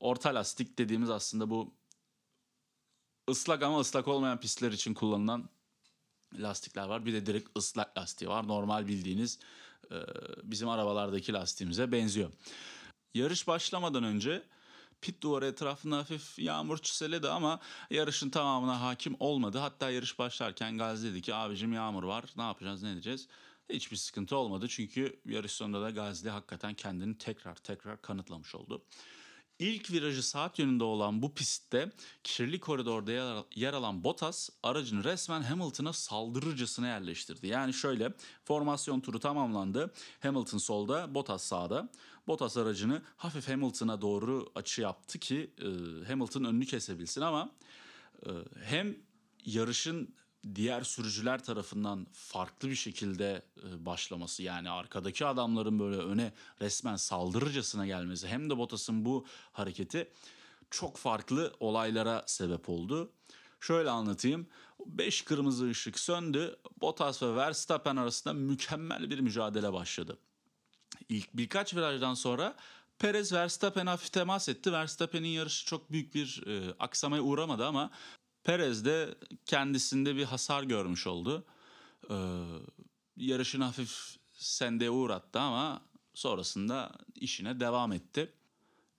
orta 0.00 0.34
lastik 0.34 0.78
dediğimiz 0.78 1.10
aslında 1.10 1.50
bu 1.50 1.74
ıslak 3.30 3.62
ama 3.62 3.80
ıslak 3.80 4.08
olmayan 4.08 4.40
pistler 4.40 4.72
için 4.72 4.94
kullanılan 4.94 5.48
lastikler 6.34 6.88
var. 6.88 7.06
Bir 7.06 7.12
de 7.12 7.26
direkt 7.26 7.58
ıslak 7.58 7.98
lastiği 7.98 8.28
var. 8.28 8.48
Normal 8.48 8.86
bildiğiniz 8.86 9.38
e, 9.90 9.96
bizim 10.42 10.68
arabalardaki 10.68 11.32
lastiğimize 11.32 11.92
benziyor. 11.92 12.30
Yarış 13.14 13.46
başlamadan 13.46 14.04
önce 14.04 14.42
pit 15.00 15.22
duvarı 15.22 15.46
etrafında 15.46 15.96
hafif 15.96 16.38
yağmur 16.38 16.78
çiseledi 16.78 17.28
ama 17.28 17.60
yarışın 17.90 18.30
tamamına 18.30 18.80
hakim 18.80 19.16
olmadı. 19.20 19.58
Hatta 19.58 19.90
yarış 19.90 20.18
başlarken 20.18 20.78
Gazi 20.78 21.10
dedi 21.10 21.22
ki 21.22 21.34
abicim 21.34 21.72
yağmur 21.72 22.02
var 22.02 22.24
ne 22.36 22.42
yapacağız 22.42 22.82
ne 22.82 22.90
edeceğiz. 22.90 23.28
Hiçbir 23.68 23.96
sıkıntı 23.96 24.36
olmadı 24.36 24.66
çünkü 24.68 25.20
yarış 25.26 25.52
sonunda 25.52 25.82
da 25.82 25.90
Gazi 25.90 26.30
hakikaten 26.30 26.74
kendini 26.74 27.18
tekrar 27.18 27.54
tekrar 27.54 28.02
kanıtlamış 28.02 28.54
oldu. 28.54 28.84
İlk 29.58 29.90
virajı 29.90 30.22
saat 30.22 30.58
yönünde 30.58 30.84
olan 30.84 31.22
bu 31.22 31.34
pistte 31.34 31.92
kirli 32.24 32.60
koridorda 32.60 33.44
yer 33.54 33.72
alan 33.72 34.04
Bottas 34.04 34.50
aracını 34.62 35.04
resmen 35.04 35.42
Hamilton'a 35.42 35.92
saldırırcasına 35.92 36.86
yerleştirdi. 36.86 37.46
Yani 37.46 37.74
şöyle 37.74 38.12
formasyon 38.44 39.00
turu 39.00 39.20
tamamlandı. 39.20 39.92
Hamilton 40.20 40.58
solda, 40.58 41.14
Bottas 41.14 41.42
sağda. 41.42 41.88
Bottas 42.26 42.56
aracını 42.56 43.02
hafif 43.16 43.48
Hamilton'a 43.48 44.00
doğru 44.00 44.52
açı 44.54 44.82
yaptı 44.82 45.18
ki 45.18 45.50
e, 45.58 45.64
Hamilton 46.06 46.44
önünü 46.44 46.66
kesebilsin 46.66 47.20
ama 47.20 47.50
e, 48.26 48.30
hem 48.64 48.96
yarışın 49.44 50.14
diğer 50.54 50.82
sürücüler 50.82 51.44
tarafından 51.44 52.06
farklı 52.12 52.68
bir 52.70 52.74
şekilde 52.74 53.42
e, 53.62 53.86
başlaması 53.86 54.42
yani 54.42 54.70
arkadaki 54.70 55.26
adamların 55.26 55.78
böyle 55.78 55.96
öne 55.96 56.32
resmen 56.60 56.96
saldırırcasına 56.96 57.86
gelmesi 57.86 58.28
hem 58.28 58.50
de 58.50 58.58
Bottas'ın 58.58 59.04
bu 59.04 59.26
hareketi 59.52 60.10
çok 60.70 60.96
farklı 60.96 61.52
olaylara 61.60 62.22
sebep 62.26 62.68
oldu. 62.68 63.12
Şöyle 63.60 63.90
anlatayım. 63.90 64.46
5 64.86 65.22
kırmızı 65.22 65.68
ışık 65.68 65.98
söndü. 65.98 66.56
Bottas 66.80 67.22
ve 67.22 67.36
Verstappen 67.36 67.96
arasında 67.96 68.34
mükemmel 68.34 69.10
bir 69.10 69.18
mücadele 69.18 69.72
başladı. 69.72 70.18
İlk 71.08 71.36
birkaç 71.36 71.74
virajdan 71.74 72.14
sonra 72.14 72.56
Perez 72.98 73.32
Verstappen'e 73.32 73.90
hafif 73.90 74.12
temas 74.12 74.48
etti. 74.48 74.72
Verstappen'in 74.72 75.28
yarışı 75.28 75.66
çok 75.66 75.92
büyük 75.92 76.14
bir 76.14 76.44
e, 76.46 76.74
aksamaya 76.78 77.22
uğramadı 77.22 77.66
ama 77.66 77.90
Perez 78.48 78.84
de 78.84 79.14
kendisinde 79.46 80.16
bir 80.16 80.24
hasar 80.24 80.62
görmüş 80.62 81.06
oldu. 81.06 81.44
Ee, 82.10 82.14
yarışını 83.16 83.64
hafif 83.64 84.16
sendeye 84.32 84.90
uğrattı 84.90 85.40
ama 85.40 85.82
sonrasında 86.14 86.92
işine 87.14 87.60
devam 87.60 87.92
etti. 87.92 88.32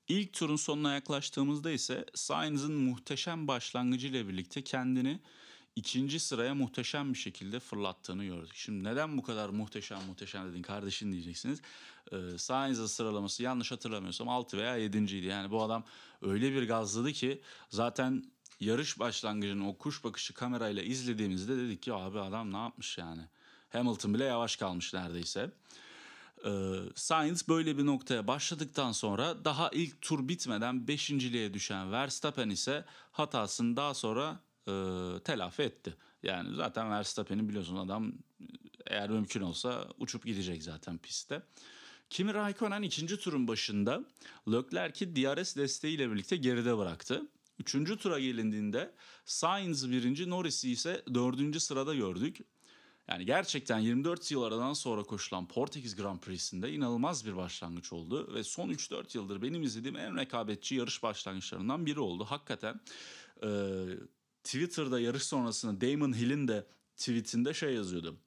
İlk 0.08 0.34
turun 0.34 0.56
sonuna 0.56 0.94
yaklaştığımızda 0.94 1.72
ise 1.72 2.06
Sainz'ın 2.16 2.74
muhteşem 2.74 3.48
başlangıcı 3.48 4.08
ile 4.08 4.28
birlikte 4.28 4.64
kendini 4.64 5.20
ikinci 5.76 6.20
sıraya 6.20 6.56
muhteşem 6.56 7.14
bir 7.14 7.20
şekilde 7.20 7.60
fırlattığını 7.60 8.26
gördük. 8.26 8.56
Şimdi 8.56 8.84
neden 8.84 9.18
bu 9.18 9.24
kadar 9.24 9.50
muhteşem 9.50 10.00
muhteşem 10.08 10.52
dedin 10.52 10.62
kardeşin 10.62 11.12
diyeceksiniz. 11.12 11.62
Ee, 12.12 12.18
Sainz'ın 12.38 12.86
sıralaması 12.86 13.44
yanlış 13.44 13.72
hatırlamıyorsam 13.72 14.30
6 14.30 14.58
veya 14.58 14.78
7. 14.78 14.98
idi. 14.98 15.26
Yani 15.26 15.52
bu 15.52 15.64
adam 15.64 15.84
öyle 16.22 16.54
bir 16.54 16.68
gazladı 16.68 17.12
ki 17.12 17.42
zaten 17.70 18.24
yarış 18.60 19.00
başlangıcını 19.00 19.70
o 19.70 19.78
kuş 19.78 20.04
bakışı 20.04 20.34
kamerayla 20.34 20.84
izlediğimizde 20.84 21.58
dedik 21.58 21.82
ki 21.82 21.94
abi 21.94 22.20
adam 22.20 22.54
ne 22.54 22.58
yapmış 22.58 22.98
yani. 22.98 23.22
Hamilton 23.70 24.14
bile 24.14 24.24
yavaş 24.24 24.56
kalmış 24.56 24.94
neredeyse. 24.94 25.52
Ee, 26.46 26.50
Sainz 26.96 27.48
böyle 27.48 27.78
bir 27.78 27.86
noktaya 27.86 28.28
başladıktan 28.28 28.92
sonra 28.92 29.46
daha 29.46 29.70
ilk 29.70 30.02
tur 30.02 30.28
bitmeden 30.28 30.88
beşinciliğe 30.88 31.54
düşen 31.54 31.92
Verstappen 31.92 32.50
ise 32.50 32.86
hatasını 33.12 33.78
daha 33.78 33.94
sonra 33.94 34.40
e, 34.68 34.74
telafi 35.24 35.62
etti. 35.62 35.96
Yani 36.24 36.56
zaten 36.56 36.92
Verstappen'i 36.92 37.50
biliyorsun 37.50 37.76
adam 37.76 38.14
eğer 38.86 39.10
mümkün 39.10 39.42
olsa 39.42 39.88
uçup 39.98 40.26
gidecek 40.26 40.64
zaten 40.64 40.98
pistte. 40.98 41.42
Kimi 42.10 42.34
Raikkonen 42.34 42.82
ikinci 42.82 43.18
turun 43.18 43.48
başında 43.48 44.04
Leclerc'i 44.52 45.16
DRS 45.16 45.56
desteğiyle 45.56 46.12
birlikte 46.12 46.38
geride 46.38 46.78
bıraktı. 46.78 47.28
Üçüncü 47.60 47.98
tura 47.98 48.20
gelindiğinde 48.20 48.96
Sainz 49.26 49.92
birinci, 49.92 50.30
Norris'i 50.30 50.72
ise 50.72 51.04
dördüncü 51.14 51.60
sırada 51.60 51.96
gördük. 51.96 52.38
Yani 53.08 53.26
gerçekten 53.26 53.80
24 53.80 54.32
yıl 54.32 54.44
aradan 54.44 54.74
sonra 54.74 55.04
koşulan 55.04 55.48
Portekiz 55.48 55.96
Grand 55.96 56.20
Prix'sinde 56.20 56.74
inanılmaz 56.74 57.26
bir 57.26 57.36
başlangıç 57.36 57.94
oldu. 57.94 58.34
Ve 58.34 58.44
son 58.44 58.70
3-4 58.70 59.18
yıldır 59.18 59.42
benim 59.42 59.64
izlediğim 59.64 59.98
en 59.98 60.18
rekabetçi 60.18 60.76
yarış 60.76 61.04
başlangıçlarından 61.04 61.86
biri 61.86 62.00
oldu. 62.00 62.26
Hakikaten 62.26 62.80
e, 63.44 63.50
Twitter'da 64.44 65.00
yarış 65.00 65.24
sonrasında 65.24 65.82
Damon 65.82 66.14
Hill'in 66.14 66.48
de 66.48 66.68
tweetinde 66.98 67.54
şey 67.54 67.74
yazıyordu. 67.74 68.18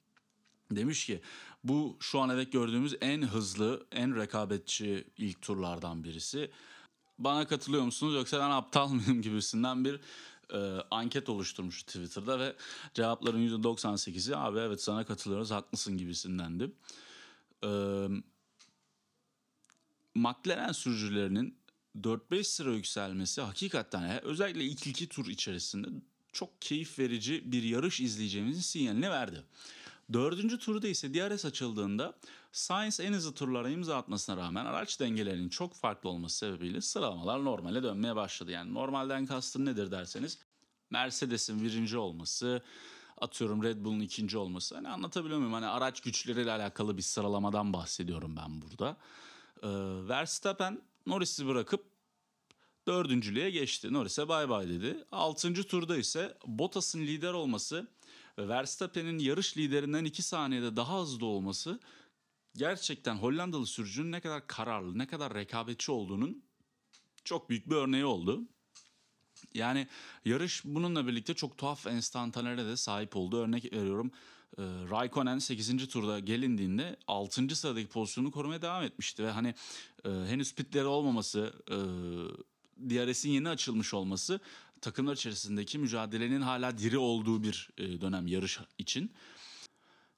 Demiş 0.71 1.05
ki 1.05 1.21
bu 1.63 1.97
şu 1.99 2.19
ana 2.19 2.37
dek 2.37 2.51
gördüğümüz 2.51 2.95
en 3.01 3.21
hızlı, 3.21 3.87
en 3.91 4.15
rekabetçi 4.15 5.07
ilk 5.17 5.41
turlardan 5.41 6.03
birisi 6.03 6.51
bana 7.19 7.47
katılıyor 7.47 7.83
musunuz 7.83 8.15
yoksa 8.15 8.39
ben 8.39 8.49
aptal 8.49 8.89
mıyım 8.93 9.21
gibisinden 9.21 9.85
bir 9.85 9.99
e, 10.53 10.83
anket 10.91 11.29
oluşturmuş 11.29 11.83
Twitter'da 11.83 12.39
ve 12.39 12.55
cevapların 12.93 13.63
%98'i 13.63 14.35
abi 14.35 14.59
evet 14.59 14.83
sana 14.83 15.05
katılıyoruz 15.05 15.51
haklısın 15.51 15.97
gibisindendi. 15.97 16.71
E, 17.63 17.69
McLaren 20.15 20.71
sürücülerinin 20.71 21.57
4-5 22.01 22.43
sıra 22.43 22.73
yükselmesi 22.73 23.41
hakikaten 23.41 24.23
özellikle 24.23 24.63
ilk 24.63 24.87
iki 24.87 25.07
tur 25.09 25.27
içerisinde 25.27 25.87
çok 26.33 26.61
keyif 26.61 26.99
verici 26.99 27.51
bir 27.51 27.63
yarış 27.63 28.01
izleyeceğimizin 28.01 28.61
sinyalini 28.61 29.09
verdi. 29.09 29.43
Dördüncü 30.13 30.59
turda 30.59 30.87
ise 30.87 31.13
DRS 31.13 31.45
açıldığında 31.45 32.13
Sainz 32.51 32.99
en 32.99 33.13
hızlı 33.13 33.33
turlara 33.33 33.69
imza 33.69 33.97
atmasına 33.97 34.37
rağmen 34.37 34.65
araç 34.65 34.99
dengelerinin 34.99 35.49
çok 35.49 35.73
farklı 35.73 36.09
olması 36.09 36.37
sebebiyle 36.37 36.81
sıralamalar 36.81 37.43
normale 37.43 37.83
dönmeye 37.83 38.15
başladı. 38.15 38.51
Yani 38.51 38.73
normalden 38.73 39.25
kastım 39.25 39.65
nedir 39.65 39.91
derseniz 39.91 40.37
Mercedes'in 40.89 41.63
birinci 41.63 41.97
olması, 41.97 42.61
atıyorum 43.17 43.63
Red 43.63 43.85
Bull'un 43.85 43.99
ikinci 43.99 44.37
olması. 44.37 44.75
Hani 44.75 44.89
anlatabiliyor 44.89 45.39
muyum? 45.39 45.53
Hani 45.53 45.65
araç 45.65 46.01
güçleriyle 46.01 46.51
alakalı 46.51 46.97
bir 46.97 47.01
sıralamadan 47.01 47.73
bahsediyorum 47.73 48.35
ben 48.37 48.61
burada. 48.61 48.97
Ee, 49.63 49.67
Verstappen 50.09 50.81
Norris'i 51.05 51.47
bırakıp 51.47 51.92
dördüncülüğe 52.87 53.49
geçti. 53.49 53.93
Norris'e 53.93 54.27
bay 54.27 54.49
bay 54.49 54.69
dedi. 54.69 54.97
Altıncı 55.11 55.63
turda 55.63 55.97
ise 55.97 56.37
Bottas'ın 56.45 57.01
lider 57.01 57.33
olması 57.33 57.87
ve 58.37 58.47
Verstappen'in 58.47 59.19
yarış 59.19 59.57
liderinden 59.57 60.05
2 60.05 60.23
saniyede 60.23 60.75
daha 60.75 61.01
hızlı 61.01 61.25
olması 61.25 61.79
gerçekten 62.55 63.15
Hollandalı 63.15 63.65
sürücünün 63.65 64.11
ne 64.11 64.19
kadar 64.19 64.47
kararlı, 64.47 64.97
ne 64.97 65.07
kadar 65.07 65.33
rekabetçi 65.33 65.91
olduğunun 65.91 66.43
çok 67.23 67.49
büyük 67.49 67.69
bir 67.69 67.75
örneği 67.75 68.05
oldu. 68.05 68.41
Yani 69.53 69.87
yarış 70.25 70.65
bununla 70.65 71.07
birlikte 71.07 71.33
çok 71.33 71.57
tuhaf 71.57 71.87
enstantanelere 71.87 72.65
de 72.65 72.77
sahip 72.77 73.15
oldu. 73.15 73.37
Örnek 73.37 73.73
veriyorum 73.73 74.11
e, 74.57 74.61
Raikkonen 74.89 75.39
8. 75.39 75.87
turda 75.87 76.19
gelindiğinde 76.19 76.97
6. 77.07 77.55
sıradaki 77.55 77.87
pozisyonu 77.87 78.31
korumaya 78.31 78.61
devam 78.61 78.83
etmişti. 78.83 79.23
Ve 79.23 79.31
hani 79.31 79.55
e, 80.05 80.09
henüz 80.09 80.55
pitleri 80.55 80.85
olmaması, 80.85 81.53
e, 81.71 81.77
DRS'in 82.77 83.29
yeni 83.29 83.49
açılmış 83.49 83.93
olması 83.93 84.39
takımlar 84.81 85.15
içerisindeki 85.15 85.79
mücadelenin 85.79 86.41
hala 86.41 86.77
diri 86.77 86.97
olduğu 86.97 87.43
bir 87.43 87.69
e, 87.77 88.01
dönem 88.01 88.27
yarış 88.27 88.59
için. 88.77 89.11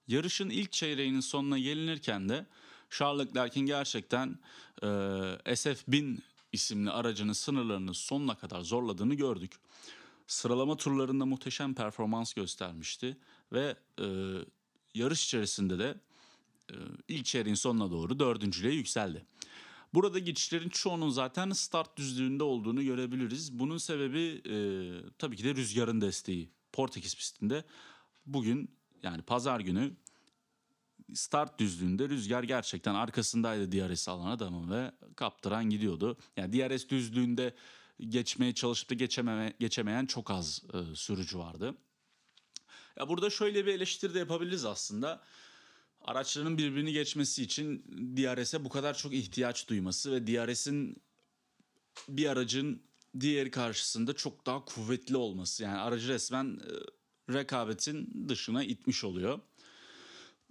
Yarışın 0.08 0.50
ilk 0.50 0.72
çeyreğinin 0.72 1.20
sonuna 1.20 1.60
gelinirken 1.60 2.30
de 2.30 2.46
Charles 2.90 3.28
Leclerc'in 3.28 3.66
gerçekten 3.66 4.40
e, 4.82 4.86
SF1000 4.86 6.18
isimli 6.52 6.92
aracının 6.92 7.34
sınırlarını 7.34 7.94
sonuna 7.94 8.38
kadar 8.38 8.62
zorladığını 8.62 9.14
gördük. 9.14 9.54
Sıralama 10.28 10.78
turlarında 10.78 11.26
muhteşem 11.26 11.74
performans 11.74 12.34
göstermişti 12.34 13.18
ve 13.54 13.76
e, 14.00 14.06
yarış 14.94 15.26
içerisinde 15.26 15.80
de 15.80 15.96
e, 16.72 16.76
ilk 17.08 17.26
çeyreğin 17.26 17.56
sonuna 17.56 17.92
doğru 17.92 18.20
dördüncülüğe 18.20 18.74
yükseldi. 18.74 19.26
Burada 19.96 20.20
geçişlerin 20.20 20.70
çoğunun 20.70 21.10
zaten 21.10 21.52
start 21.52 21.98
düzlüğünde 21.98 22.44
olduğunu 22.44 22.84
görebiliriz. 22.84 23.60
Bunun 23.60 23.78
sebebi 23.78 24.42
e, 24.50 24.56
tabii 25.18 25.36
ki 25.36 25.44
de 25.44 25.56
rüzgarın 25.56 26.02
desteği. 26.02 26.50
Portekiz 26.74 27.16
pistinde 27.16 27.64
bugün 28.26 28.78
yani 29.04 29.22
pazar 29.22 29.60
günü 29.60 29.94
start 31.14 31.60
düzlüğünde 31.60 32.10
rüzgar 32.10 32.44
gerçekten 32.44 32.96
arkasındaydı 32.96 33.72
DRS 33.72 34.10
alan 34.10 34.32
adamın 34.32 34.72
ve 34.72 34.92
kaptıran 35.16 35.70
gidiyordu. 35.70 36.18
Yani 36.38 36.54
DRS 36.54 36.90
düzlüğünde 36.90 37.56
geçmeye 38.00 38.54
çalışıp 38.54 38.90
da 38.90 38.94
geçememe, 38.94 39.54
geçemeyen 39.60 40.06
çok 40.06 40.32
az 40.32 40.64
e, 40.74 40.96
sürücü 40.96 41.38
vardı. 41.38 41.76
Ya 43.00 43.10
burada 43.10 43.30
şöyle 43.30 43.66
bir 43.66 43.74
eleştiri 43.74 44.14
de 44.14 44.20
yapabiliriz 44.20 44.66
aslında 44.66 45.22
araçların 46.06 46.58
birbirini 46.58 46.94
geçmesi 46.94 47.44
için 47.44 47.84
DRS'e 48.18 48.66
bu 48.66 48.70
kadar 48.70 48.98
çok 48.98 49.14
ihtiyaç 49.14 49.68
duyması 49.68 50.12
ve 50.12 50.28
DRS'in 50.28 51.04
bir 52.10 52.30
aracın 52.30 52.82
diğeri 53.20 53.52
karşısında 53.52 54.14
çok 54.14 54.46
daha 54.46 54.66
kuvvetli 54.66 55.18
olması. 55.18 55.64
Yani 55.64 55.78
aracı 55.78 56.08
resmen 56.08 56.46
e, 56.46 57.34
rekabetin 57.34 58.26
dışına 58.30 58.64
itmiş 58.64 59.04
oluyor. 59.04 59.40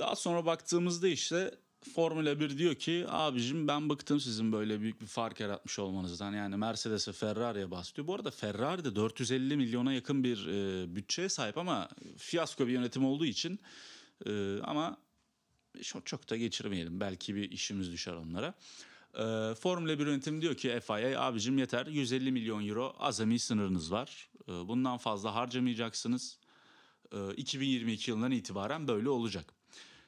Daha 0.01 0.17
sonra 0.17 0.47
baktığımızda 0.47 1.09
işte 1.09 1.59
Formula 1.95 2.41
1 2.41 2.59
diyor 2.59 2.75
ki 2.75 3.05
abicim 3.09 3.69
ben 3.69 3.91
bıktım 3.91 4.21
sizin 4.21 4.53
böyle 4.53 4.81
büyük 4.81 5.01
bir 5.01 5.07
fark 5.07 5.41
yaratmış 5.41 5.79
olmanızdan. 5.79 6.33
Yani 6.33 6.57
Mercedes 6.57 7.09
ve 7.09 7.13
Ferrari'ye 7.13 7.71
bahsediyor. 7.71 8.07
Bu 8.07 8.15
arada 8.15 8.31
Ferrari 8.31 8.85
de 8.85 8.97
450 8.97 9.57
milyona 9.57 9.93
yakın 9.93 10.25
bir 10.25 10.47
e, 10.47 10.97
bütçeye 10.97 11.29
sahip 11.29 11.59
ama 11.59 11.89
fiyasko 12.17 12.67
bir 12.67 12.73
yönetim 12.73 13.05
olduğu 13.05 13.27
için 13.27 13.59
e, 14.27 14.59
ama 14.63 15.04
çok, 15.83 16.07
çok 16.07 16.31
da 16.31 16.37
geçirmeyelim. 16.37 17.01
Belki 17.01 17.35
bir 17.35 17.51
işimiz 17.51 17.93
düşer 17.93 18.13
onlara. 18.13 18.55
E, 19.15 19.55
Formula 19.55 19.99
1 19.99 20.07
yönetimi 20.07 20.43
diyor 20.43 20.55
ki 20.55 20.81
FIA 20.87 21.21
abicim 21.21 21.59
yeter 21.59 21.87
150 21.87 22.33
milyon 22.33 22.69
euro 22.69 22.95
azami 22.99 23.39
sınırınız 23.39 23.93
var. 23.93 24.29
E, 24.49 24.53
bundan 24.53 24.99
fazla 24.99 25.35
harcamayacaksınız. 25.35 26.39
E, 27.13 27.35
2022 27.35 28.11
yılından 28.11 28.31
itibaren 28.31 28.89
böyle 28.89 29.09
olacak. 29.09 29.55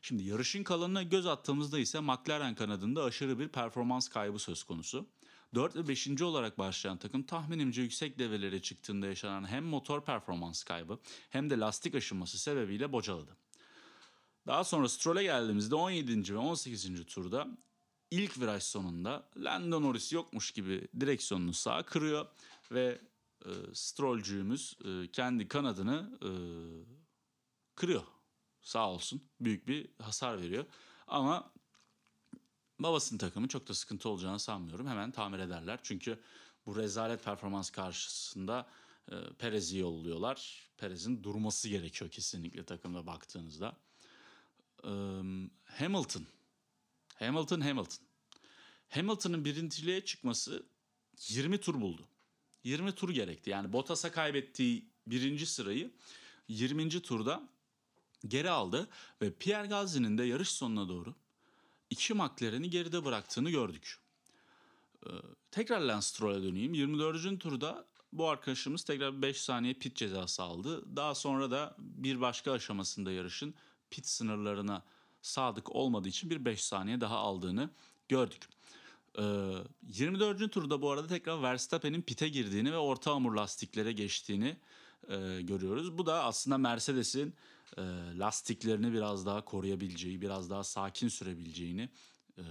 Şimdi 0.03 0.23
yarışın 0.23 0.63
kalanına 0.63 1.03
göz 1.03 1.27
attığımızda 1.27 1.79
ise 1.79 2.01
McLaren 2.01 2.55
kanadında 2.55 3.05
aşırı 3.05 3.39
bir 3.39 3.49
performans 3.49 4.09
kaybı 4.09 4.39
söz 4.39 4.63
konusu. 4.63 5.07
4 5.55 5.77
ve 5.77 5.89
5. 5.89 6.23
olarak 6.23 6.59
başlayan 6.59 6.97
takım 6.97 7.23
tahminimce 7.23 7.83
yüksek 7.83 8.19
develere 8.19 8.63
çıktığında 8.63 9.07
yaşanan 9.07 9.49
hem 9.49 9.65
motor 9.65 10.05
performans 10.05 10.65
kaybı 10.65 10.99
hem 11.31 11.51
de 11.51 11.59
lastik 11.59 11.95
aşınması 11.95 12.39
sebebiyle 12.39 12.93
bocaladı. 12.93 13.37
Daha 14.47 14.65
sonra 14.65 14.89
Stroll'e 14.89 15.23
geldiğimizde 15.23 15.75
17. 15.75 16.35
ve 16.35 16.39
18. 16.39 17.07
turda 17.07 17.49
ilk 18.11 18.41
viraj 18.41 18.63
sonunda 18.63 19.29
Lando 19.37 19.83
Norris 19.83 20.13
yokmuş 20.13 20.51
gibi 20.51 20.89
direksiyonunu 21.01 21.53
sağa 21.53 21.83
kırıyor 21.83 22.27
ve 22.73 23.01
e, 23.45 23.51
Strollcüğümüz 23.73 24.79
e, 24.85 25.11
kendi 25.13 25.49
kanadını 25.49 26.19
e, 26.23 26.31
kırıyor. 27.75 28.03
Sağ 28.63 28.91
olsun 28.91 29.23
büyük 29.41 29.69
bir 29.69 29.89
hasar 30.03 30.43
veriyor. 30.43 30.65
Ama 31.07 31.53
babasının 32.79 33.19
takımı 33.19 33.49
çok 33.49 33.69
da 33.69 33.75
sıkıntı 33.75 34.09
olacağını 34.09 34.41
sanmıyorum. 34.41 34.87
Hemen 34.87 35.11
tamir 35.11 35.39
ederler. 35.39 35.81
Çünkü 35.83 36.21
bu 36.67 36.77
rezalet 36.77 37.25
performans 37.25 37.71
karşısında 37.71 38.67
e, 39.11 39.15
Perez'i 39.39 39.79
yolluyorlar. 39.79 40.69
Perez'in 40.77 41.23
durması 41.23 41.69
gerekiyor 41.69 42.11
kesinlikle 42.11 42.65
takımda 42.65 43.07
baktığınızda. 43.07 43.77
E, 44.85 44.91
Hamilton. 45.65 46.27
Hamilton, 47.15 47.61
Hamilton. 47.61 48.07
Hamilton'ın 48.89 49.45
birinciliğe 49.45 50.05
çıkması 50.05 50.67
20 51.29 51.61
tur 51.61 51.81
buldu. 51.81 52.09
20 52.65 52.93
tur 52.93 53.11
gerekti. 53.11 53.51
Yani 53.51 53.73
Bottas'a 53.73 54.13
kaybettiği 54.13 54.91
birinci 55.07 55.47
sırayı 55.47 55.91
20. 56.49 57.03
turda 57.03 57.49
geri 58.29 58.51
aldı 58.51 58.89
ve 59.23 59.33
Pierre 59.33 59.67
Gasly'nin 59.67 60.19
de 60.19 60.25
yarış 60.25 60.49
sonuna 60.49 60.89
doğru 60.89 61.15
iki 61.91 62.15
McLaren'i 62.15 62.71
geride 62.71 63.05
bıraktığını 63.05 63.51
gördük. 63.51 63.99
Ee, 65.07 65.11
tekrar 65.51 65.81
Lance 65.81 66.07
Stroll'e 66.07 66.43
döneyim. 66.43 66.75
24. 66.75 67.41
turda 67.41 67.87
bu 68.13 68.29
arkadaşımız 68.29 68.85
tekrar 68.85 69.23
5 69.23 69.41
saniye 69.41 69.75
pit 69.75 69.97
cezası 69.97 70.43
aldı. 70.43 70.97
Daha 70.97 71.15
sonra 71.15 71.51
da 71.51 71.77
bir 71.79 72.21
başka 72.21 72.53
aşamasında 72.53 73.13
yarışın 73.13 73.55
pit 73.91 74.07
sınırlarına 74.07 74.83
sadık 75.23 75.77
olmadığı 75.77 76.09
için 76.09 76.31
bir 76.31 76.45
5 76.45 76.65
saniye 76.65 77.01
daha 77.01 77.17
aldığını 77.17 77.71
gördük. 78.09 78.49
24. 79.19 80.43
Ee, 80.43 80.49
turda 80.49 80.83
bu 80.83 80.91
arada 80.91 81.07
tekrar 81.07 81.43
Verstappen'in 81.43 82.03
pite 82.03 82.29
girdiğini 82.29 82.73
ve 82.73 82.79
orta 82.79 83.11
hamur 83.11 83.33
lastiklere 83.33 83.93
geçtiğini 83.93 84.57
e, 85.09 85.43
görüyoruz. 85.43 85.99
Bu 85.99 86.07
da 86.07 86.25
aslında 86.25 86.59
Mercedes'in 86.59 87.35
e, 87.77 87.83
lastiklerini 88.19 88.93
biraz 88.93 89.27
daha 89.27 89.45
koruyabileceği, 89.45 90.21
biraz 90.21 90.51
daha 90.51 90.65
sakin 90.65 91.09
sürebileceğini 91.09 91.89
e, 92.39 92.43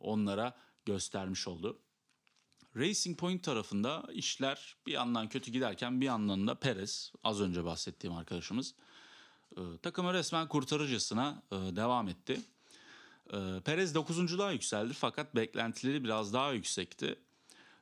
onlara 0.00 0.56
göstermiş 0.86 1.48
oldu. 1.48 1.78
Racing 2.76 3.18
Point 3.18 3.44
tarafında 3.44 4.04
işler 4.12 4.76
bir 4.86 4.92
yandan 4.92 5.28
kötü 5.28 5.50
giderken 5.50 6.00
bir 6.00 6.06
yandan 6.06 6.46
da 6.46 6.54
Perez, 6.54 7.12
az 7.24 7.40
önce 7.40 7.64
bahsettiğim 7.64 8.16
arkadaşımız, 8.16 8.74
e, 9.56 9.60
takımı 9.82 10.14
resmen 10.14 10.48
kurtarıcısına 10.48 11.42
e, 11.52 11.56
devam 11.56 12.08
etti. 12.08 12.40
E, 13.32 13.60
Perez 13.64 13.94
9.luğa 13.94 14.52
yükseldi 14.52 14.94
fakat 14.94 15.36
beklentileri 15.36 16.04
biraz 16.04 16.32
daha 16.32 16.52
yüksekti. 16.52 17.18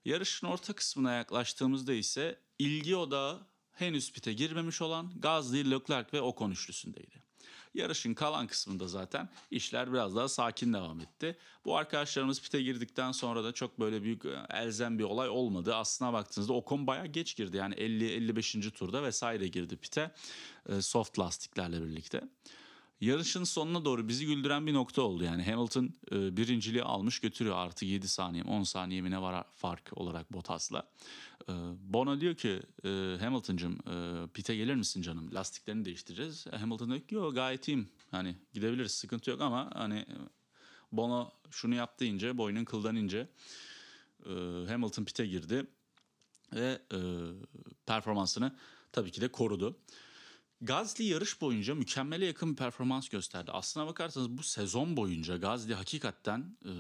Yarışın 0.05 0.47
orta 0.47 0.73
kısmına 0.73 1.13
yaklaştığımızda 1.13 1.93
ise 1.93 2.39
ilgi 2.59 2.97
odağı 2.97 3.41
henüz 3.73 4.13
pite 4.13 4.33
girmemiş 4.33 4.83
olan 4.83 5.13
Gazli, 5.21 5.71
Leclerc 5.71 6.09
ve 6.13 6.21
Ocon 6.21 6.51
üçlüsündeydi. 6.51 7.23
Yarışın 7.75 8.15
kalan 8.15 8.47
kısmında 8.47 8.89
zaten 8.89 9.29
işler 9.51 9.93
biraz 9.93 10.17
daha 10.17 10.29
sakin 10.29 10.73
devam 10.73 11.01
etti. 11.01 11.37
Bu 11.65 11.77
arkadaşlarımız 11.77 12.43
pite 12.43 12.63
girdikten 12.63 13.13
sonra 13.13 13.45
da 13.45 13.53
çok 13.53 13.81
böyle 13.81 14.03
büyük 14.03 14.25
e, 14.25 14.47
elzem 14.51 14.99
bir 14.99 15.05
olay 15.05 15.29
olmadı. 15.29 15.75
Aslına 15.75 16.13
baktığınızda 16.13 16.53
Ocon 16.53 16.87
bayağı 16.87 17.07
geç 17.07 17.37
girdi. 17.37 17.57
Yani 17.57 17.75
50-55. 17.75 18.71
turda 18.71 19.03
vesaire 19.03 19.49
girdi 19.49 19.77
pite. 19.77 20.15
E, 20.69 20.83
soft 20.83 21.19
lastiklerle 21.19 21.83
birlikte 21.83 22.21
yarışın 23.03 23.45
sonuna 23.45 23.85
doğru 23.85 24.09
bizi 24.09 24.27
güldüren 24.27 24.67
bir 24.67 24.75
nokta 24.75 25.03
oldu. 25.03 25.25
Yani 25.25 25.45
Hamilton 25.45 25.95
e, 26.13 26.37
birinciliği 26.37 26.83
almış 26.83 27.19
götürüyor 27.19 27.57
artı 27.57 27.85
7 27.85 28.09
saniye 28.09 28.45
10 28.45 28.63
saniye 28.63 29.01
mi 29.01 29.11
ne 29.11 29.23
var 29.23 29.45
fark 29.57 29.91
olarak 29.95 30.33
Bottas'la. 30.33 30.89
E, 31.49 31.53
Bono 31.81 32.21
diyor 32.21 32.35
ki 32.35 32.61
e, 32.85 32.89
Hamilton'cım 33.21 33.73
e, 33.73 34.27
pite 34.35 34.57
gelir 34.57 34.75
misin 34.75 35.03
canım 35.03 35.35
lastiklerini 35.35 35.85
değiştireceğiz. 35.85 36.47
E, 36.53 36.57
Hamilton 36.57 36.89
diyor 36.89 37.01
ki 37.01 37.15
yok 37.15 37.35
gayet 37.35 37.69
iyiyim 37.69 37.89
hani 38.11 38.37
gidebiliriz 38.53 38.93
sıkıntı 38.93 39.31
yok 39.31 39.41
ama 39.41 39.71
hani 39.75 40.07
Bono 40.93 41.31
şunu 41.51 41.75
yaptı 41.75 42.05
ince 42.05 42.39
boynun 42.39 42.65
kıldan 42.65 42.97
ince 42.97 43.29
e, 44.27 44.31
Hamilton 44.69 45.05
pite 45.05 45.27
girdi 45.27 45.67
ve 46.53 46.83
e, 46.93 46.99
performansını 47.87 48.57
tabii 48.93 49.11
ki 49.11 49.21
de 49.21 49.29
korudu. 49.29 49.79
Gazli 50.63 51.05
yarış 51.05 51.41
boyunca 51.41 51.75
mükemmele 51.75 52.27
yakın 52.27 52.51
bir 52.51 52.57
performans 52.57 53.09
gösterdi. 53.09 53.51
Aslına 53.53 53.87
bakarsanız 53.87 54.31
bu 54.31 54.43
sezon 54.43 54.97
boyunca 54.97 55.37
Gazli 55.37 55.75
hakikaten 55.75 56.57
e, 56.65 56.73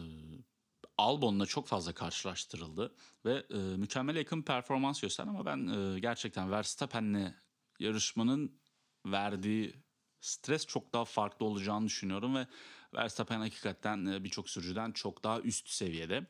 Albon'la 0.98 1.46
çok 1.46 1.68
fazla 1.68 1.92
karşılaştırıldı 1.92 2.94
ve 3.24 3.46
e, 3.50 3.56
mükemmele 3.56 4.18
yakın 4.18 4.42
performans 4.42 5.00
gösterdi 5.00 5.30
ama 5.30 5.46
ben 5.46 5.66
e, 5.66 6.00
gerçekten 6.00 6.50
Verstappen'le 6.50 7.34
yarışmanın 7.80 8.60
verdiği 9.06 9.74
stres 10.20 10.66
çok 10.66 10.92
daha 10.92 11.04
farklı 11.04 11.46
olacağını 11.46 11.86
düşünüyorum 11.86 12.34
ve 12.34 12.46
Verstappen 12.94 13.38
hakikaten 13.38 14.06
e, 14.06 14.24
birçok 14.24 14.50
sürücüden 14.50 14.92
çok 14.92 15.24
daha 15.24 15.40
üst 15.40 15.68
seviyede. 15.68 16.26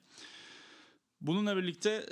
Bununla 1.20 1.56
birlikte 1.56 2.06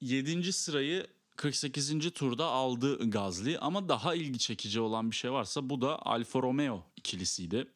7. 0.00 0.52
sırayı 0.52 1.06
48. 1.36 2.10
turda 2.10 2.46
aldı 2.46 3.10
Gazli 3.10 3.58
ama 3.58 3.88
daha 3.88 4.14
ilgi 4.14 4.38
çekici 4.38 4.80
olan 4.80 5.10
bir 5.10 5.16
şey 5.16 5.32
varsa 5.32 5.70
bu 5.70 5.80
da 5.80 6.06
Alfa 6.06 6.42
Romeo 6.42 6.82
ikilisiydi. 6.96 7.72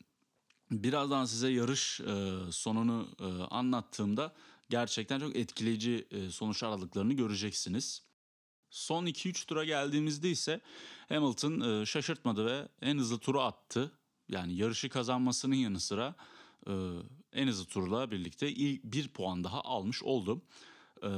Birazdan 0.70 1.24
size 1.24 1.48
yarış 1.48 2.00
e, 2.00 2.36
sonunu 2.50 3.08
e, 3.20 3.24
anlattığımda 3.42 4.34
gerçekten 4.70 5.20
çok 5.20 5.36
etkileyici 5.36 6.06
e, 6.10 6.30
sonuç 6.30 6.62
aralıklarını 6.62 7.12
göreceksiniz. 7.12 8.02
Son 8.70 9.06
2-3 9.06 9.46
tura 9.46 9.64
geldiğimizde 9.64 10.30
ise 10.30 10.60
Hamilton 11.08 11.60
e, 11.60 11.86
şaşırtmadı 11.86 12.46
ve 12.46 12.68
en 12.82 12.98
hızlı 12.98 13.18
turu 13.18 13.40
attı. 13.40 13.92
Yani 14.28 14.56
yarışı 14.56 14.88
kazanmasının 14.88 15.54
yanı 15.54 15.80
sıra 15.80 16.14
e, 16.66 16.72
en 17.32 17.48
hızlı 17.48 17.64
turla 17.64 18.10
birlikte 18.10 18.56
bir 18.84 19.08
puan 19.08 19.44
daha 19.44 19.62
almış 19.62 20.02
oldu. 20.02 20.42
E, 21.02 21.10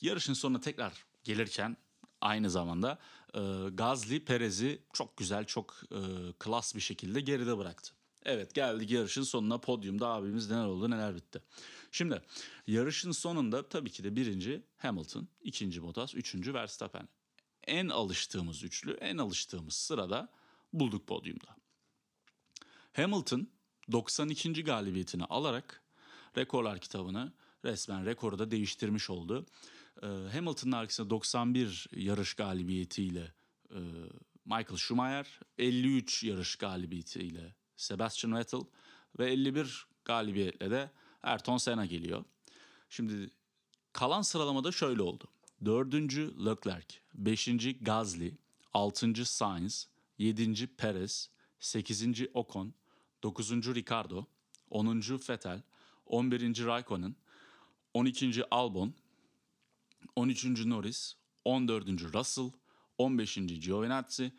yarışın 0.00 0.32
sonuna 0.32 0.60
tekrar 0.60 1.04
gelirken 1.24 1.76
aynı 2.20 2.50
zamanda 2.50 2.98
e, 3.34 3.40
Gazli 3.72 4.24
Perez'i 4.24 4.82
çok 4.92 5.16
güzel, 5.16 5.44
çok 5.44 5.74
e, 5.90 5.98
klas 6.38 6.74
bir 6.74 6.80
şekilde 6.80 7.20
geride 7.20 7.58
bıraktı. 7.58 7.94
Evet 8.24 8.54
geldik 8.54 8.90
yarışın 8.90 9.22
sonuna 9.22 9.58
podyumda 9.58 10.08
abimiz 10.08 10.50
neler 10.50 10.64
oldu 10.66 10.90
neler 10.90 11.16
bitti. 11.16 11.42
Şimdi 11.92 12.22
yarışın 12.66 13.12
sonunda 13.12 13.68
tabii 13.68 13.90
ki 13.90 14.04
de 14.04 14.16
birinci 14.16 14.62
Hamilton, 14.78 15.28
ikinci 15.42 15.82
Bottas, 15.82 16.14
üçüncü 16.14 16.54
Verstappen. 16.54 17.08
En 17.66 17.88
alıştığımız 17.88 18.62
üçlü, 18.62 18.92
en 18.92 19.18
alıştığımız 19.18 19.74
sırada 19.74 20.28
bulduk 20.72 21.06
podyumda. 21.06 21.56
Hamilton 22.92 23.48
92. 23.92 24.64
galibiyetini 24.64 25.24
alarak 25.24 25.82
rekorlar 26.36 26.78
kitabını 26.78 27.32
resmen 27.64 28.06
rekoru 28.06 28.38
da 28.38 28.50
değiştirmiş 28.50 29.10
oldu. 29.10 29.46
Ee, 30.02 30.06
Hamilton'ın 30.06 30.72
arkasında 30.72 31.10
91 31.10 31.86
yarış 31.92 32.34
galibiyetiyle 32.34 33.32
e, 33.70 33.78
Michael 34.44 34.76
Schumacher, 34.76 35.40
53 35.58 36.22
yarış 36.24 36.56
galibiyetiyle 36.56 37.54
Sebastian 37.76 38.36
Vettel 38.36 38.60
ve 39.18 39.32
51 39.32 39.86
galibiyetle 40.04 40.70
de 40.70 40.90
Ayrton 41.22 41.56
Senna 41.56 41.86
geliyor. 41.86 42.24
Şimdi 42.88 43.30
kalan 43.92 44.22
sıralamada 44.22 44.72
şöyle 44.72 45.02
oldu. 45.02 45.24
Dördüncü 45.64 46.34
Leclerc, 46.46 46.94
beşinci 47.14 47.78
Gasly, 47.84 48.34
altıncı 48.72 49.32
Sainz, 49.32 49.88
yedinci 50.18 50.66
Perez, 50.66 51.30
sekizinci 51.60 52.30
Ocon, 52.34 52.74
dokuzuncu 53.22 53.74
Ricardo, 53.74 54.26
onuncu 54.70 55.20
Vettel, 55.28 55.62
on 56.06 56.30
birinci 56.30 56.66
Raikkonen, 56.66 57.16
on 57.94 58.04
ikinci 58.04 58.50
Albon, 58.50 58.94
13. 60.16 60.66
Norris, 60.66 61.14
14. 61.44 62.14
Russell, 62.14 62.50
15. 62.98 63.34
Giovinazzi, 63.60 64.32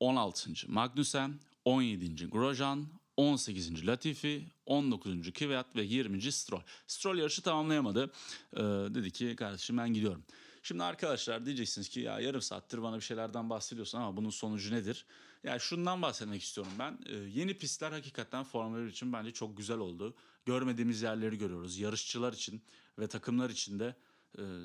16. 0.00 0.50
Magnussen, 0.68 1.40
17. 1.64 2.30
Grosjean, 2.30 2.88
18. 3.16 3.86
Latifi, 3.86 4.44
19. 4.66 5.32
Kvyat 5.32 5.76
ve 5.76 5.82
20. 5.82 6.32
Stroll. 6.32 6.62
Stroll 6.86 7.18
yarışı 7.18 7.42
tamamlayamadı. 7.42 8.12
Ee, 8.56 8.60
dedi 8.94 9.10
ki 9.10 9.36
kardeşim 9.36 9.78
ben 9.78 9.94
gidiyorum. 9.94 10.24
Şimdi 10.62 10.82
arkadaşlar 10.82 11.46
diyeceksiniz 11.46 11.88
ki 11.88 12.00
ya 12.00 12.20
yarım 12.20 12.42
saattir 12.42 12.82
bana 12.82 12.96
bir 12.96 13.00
şeylerden 13.00 13.50
bahsediyorsun 13.50 13.98
ama 13.98 14.16
bunun 14.16 14.30
sonucu 14.30 14.74
nedir? 14.74 15.06
Ya 15.44 15.58
şundan 15.58 16.02
bahsetmek 16.02 16.42
istiyorum 16.42 16.72
ben. 16.78 16.98
Ee, 17.06 17.14
yeni 17.14 17.54
pistler 17.58 17.92
hakikaten 17.92 18.44
Formula 18.44 18.82
1 18.82 18.86
için 18.86 19.12
bence 19.12 19.30
çok 19.30 19.56
güzel 19.56 19.78
oldu. 19.78 20.14
Görmediğimiz 20.46 21.02
yerleri 21.02 21.38
görüyoruz. 21.38 21.78
Yarışçılar 21.78 22.32
için 22.32 22.62
ve 22.98 23.06
takımlar 23.06 23.50
için 23.50 23.78
de 23.78 23.96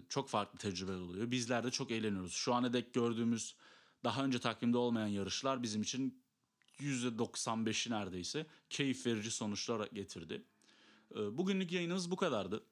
çok 0.09 0.29
farklı 0.29 0.59
tecrübeler 0.59 0.99
oluyor. 0.99 1.31
Bizler 1.31 1.63
de 1.63 1.71
çok 1.71 1.91
eğleniyoruz. 1.91 2.33
Şu 2.33 2.53
ana 2.53 2.73
dek 2.73 2.93
gördüğümüz 2.93 3.55
daha 4.03 4.25
önce 4.25 4.39
takvimde 4.39 4.77
olmayan 4.77 5.07
yarışlar 5.07 5.63
bizim 5.63 5.81
için 5.81 6.21
%95'i 6.79 7.91
neredeyse 7.91 8.45
keyif 8.69 9.05
verici 9.05 9.31
sonuçlar 9.31 9.87
getirdi. 9.87 10.43
Ee, 11.15 11.37
Bugünlük 11.37 11.71
yayınımız 11.71 12.11
bu 12.11 12.15
kadardı. 12.15 12.63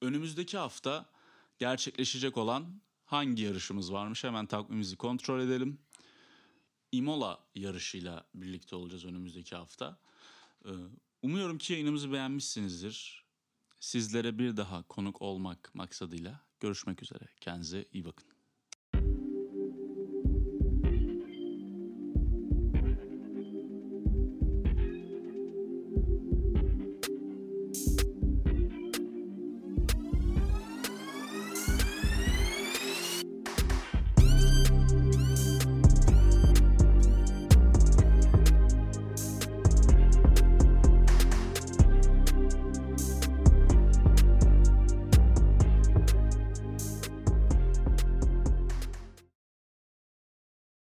Önümüzdeki 0.00 0.58
hafta 0.58 1.06
gerçekleşecek 1.58 2.36
olan 2.36 2.80
hangi 3.04 3.42
yarışımız 3.42 3.92
varmış 3.92 4.24
hemen 4.24 4.46
takvimimizi 4.46 4.96
kontrol 4.96 5.40
edelim. 5.40 5.78
Imola 6.92 7.44
yarışıyla 7.54 8.26
birlikte 8.34 8.76
olacağız 8.76 9.04
önümüzdeki 9.04 9.56
hafta. 9.56 9.98
Ee, 10.64 10.70
Umuyorum 11.22 11.58
ki 11.58 11.72
yayınımızı 11.72 12.12
beğenmişsinizdir. 12.12 13.21
Sizlere 13.82 14.38
bir 14.38 14.56
daha 14.56 14.82
konuk 14.82 15.22
olmak 15.22 15.74
maksadıyla 15.74 16.40
görüşmek 16.60 17.02
üzere. 17.02 17.28
Kendinize 17.40 17.84
iyi 17.92 18.04
bakın. 18.04 18.31